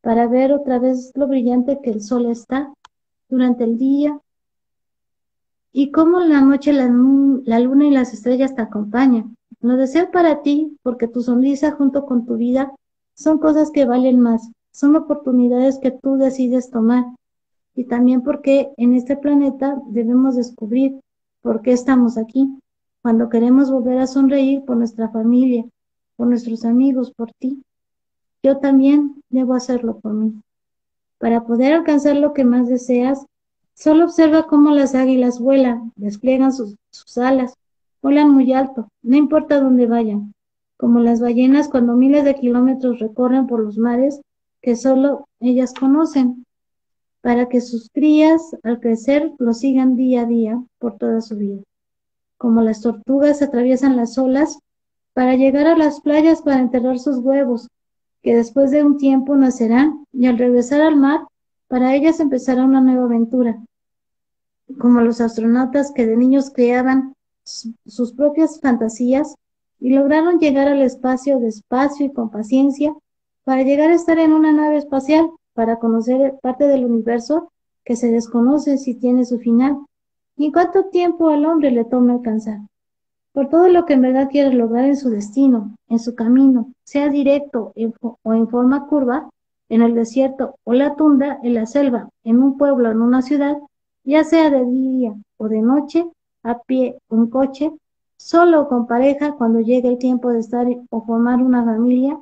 [0.01, 2.73] para ver otra vez lo brillante que el sol está
[3.29, 4.19] durante el día
[5.71, 9.35] y cómo la noche la, luna y las estrellas te acompañan.
[9.59, 12.73] Lo deseo para ti porque tu sonrisa junto con tu vida
[13.13, 17.05] son cosas que valen más, son oportunidades que tú decides tomar
[17.75, 20.99] y también porque en este planeta debemos descubrir
[21.41, 22.59] por qué estamos aquí,
[23.01, 25.63] cuando queremos volver a sonreír por nuestra familia,
[26.15, 27.63] por nuestros amigos, por ti.
[28.47, 30.41] Yo también debo hacerlo por mí.
[31.19, 33.25] Para poder alcanzar lo que más deseas,
[33.79, 36.75] Solo observa cómo las águilas vuelan, despliegan sus,
[37.15, 37.53] alas,
[38.01, 40.33] vuelan muy alto, no importa dónde vayan.
[40.77, 44.19] Como las ballenas cuando miles de kilómetros recorren por los mares,
[44.63, 46.43] que solo ellas conocen,
[47.21, 51.61] para que sus crías al crecer lo sigan día a día por toda su vida.
[52.39, 54.57] Como las tortugas atraviesan las olas
[55.13, 57.67] para llegar a las playas para enterrar sus huevos,
[58.21, 61.21] que después de un tiempo nacerán y al regresar al mar,
[61.67, 63.61] para ellas empezará una nueva aventura.
[64.79, 67.13] Como los astronautas que de niños creaban
[67.43, 69.35] sus propias fantasías
[69.79, 72.93] y lograron llegar al espacio despacio y con paciencia
[73.43, 77.51] para llegar a estar en una nave espacial, para conocer parte del universo
[77.85, 79.77] que se desconoce si tiene su final,
[80.35, 82.59] y cuánto tiempo al hombre le toma alcanzar.
[83.37, 87.09] Por todo lo que en verdad quiere lograr en su destino, en su camino, sea
[87.09, 87.71] directo
[88.23, 89.29] o en forma curva,
[89.69, 93.55] en el desierto o la tundra, en la selva, en un pueblo, en una ciudad,
[94.03, 96.09] ya sea de día o de noche,
[96.41, 97.71] a pie o en coche,
[98.17, 102.17] solo o con pareja cuando llegue el tiempo de estar o formar una familia,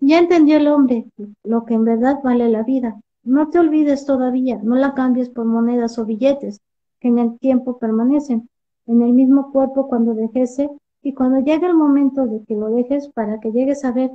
[0.00, 1.06] ya entendió el hombre
[1.44, 3.00] lo que en verdad vale la vida.
[3.22, 6.60] No te olvides todavía, no la cambies por monedas o billetes
[6.98, 8.48] que en el tiempo permanecen,
[8.86, 10.68] en el mismo cuerpo cuando dejese
[11.02, 14.10] y cuando llegue el momento de que lo dejes para que llegues a ver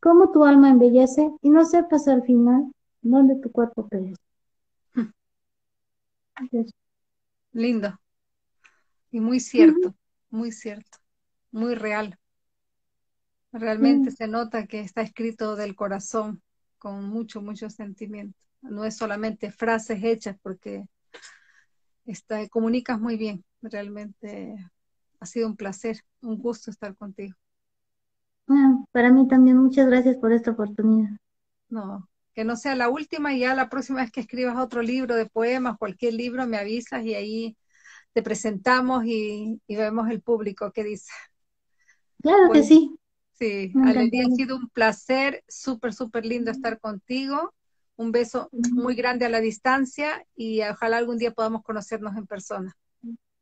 [0.00, 2.70] cómo tu alma embellece y no sepas al final
[3.02, 4.20] dónde tu cuerpo perece.
[7.52, 7.98] Lindo.
[9.10, 9.94] Y muy cierto,
[10.30, 10.98] muy cierto,
[11.50, 12.18] muy real.
[13.52, 16.42] Realmente se nota que está escrito del corazón,
[16.76, 18.38] con mucho, mucho sentimiento.
[18.60, 20.86] No es solamente frases hechas, porque
[22.12, 23.44] está, comunicas muy bien.
[23.62, 24.54] Realmente
[25.20, 27.36] ha sido un placer, un gusto estar contigo.
[28.48, 31.10] Ah, para mí también, muchas gracias por esta oportunidad.
[31.68, 35.16] No, que no sea la última y ya la próxima vez que escribas otro libro
[35.16, 37.56] de poemas, cualquier libro, me avisas y ahí
[38.12, 41.12] te presentamos y, vemos el público que dice.
[42.22, 42.98] Claro que sí.
[43.32, 47.54] Sí, Alelia, ha sido un placer, súper, súper lindo estar contigo.
[47.98, 52.76] Un beso muy grande a la distancia y ojalá algún día podamos conocernos en persona.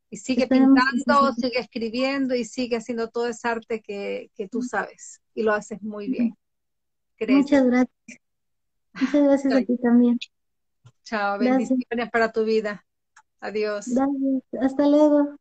[0.09, 5.21] Y sigue pintando, sigue escribiendo y sigue haciendo todo ese arte que, que tú sabes
[5.35, 6.35] y lo haces muy bien.
[7.29, 8.21] Muchas gracias.
[8.95, 10.19] Muchas gracias a ti también.
[11.05, 12.85] Chao, bendiciones para tu vida.
[13.41, 13.89] Adiós.
[14.61, 15.37] Hasta luego.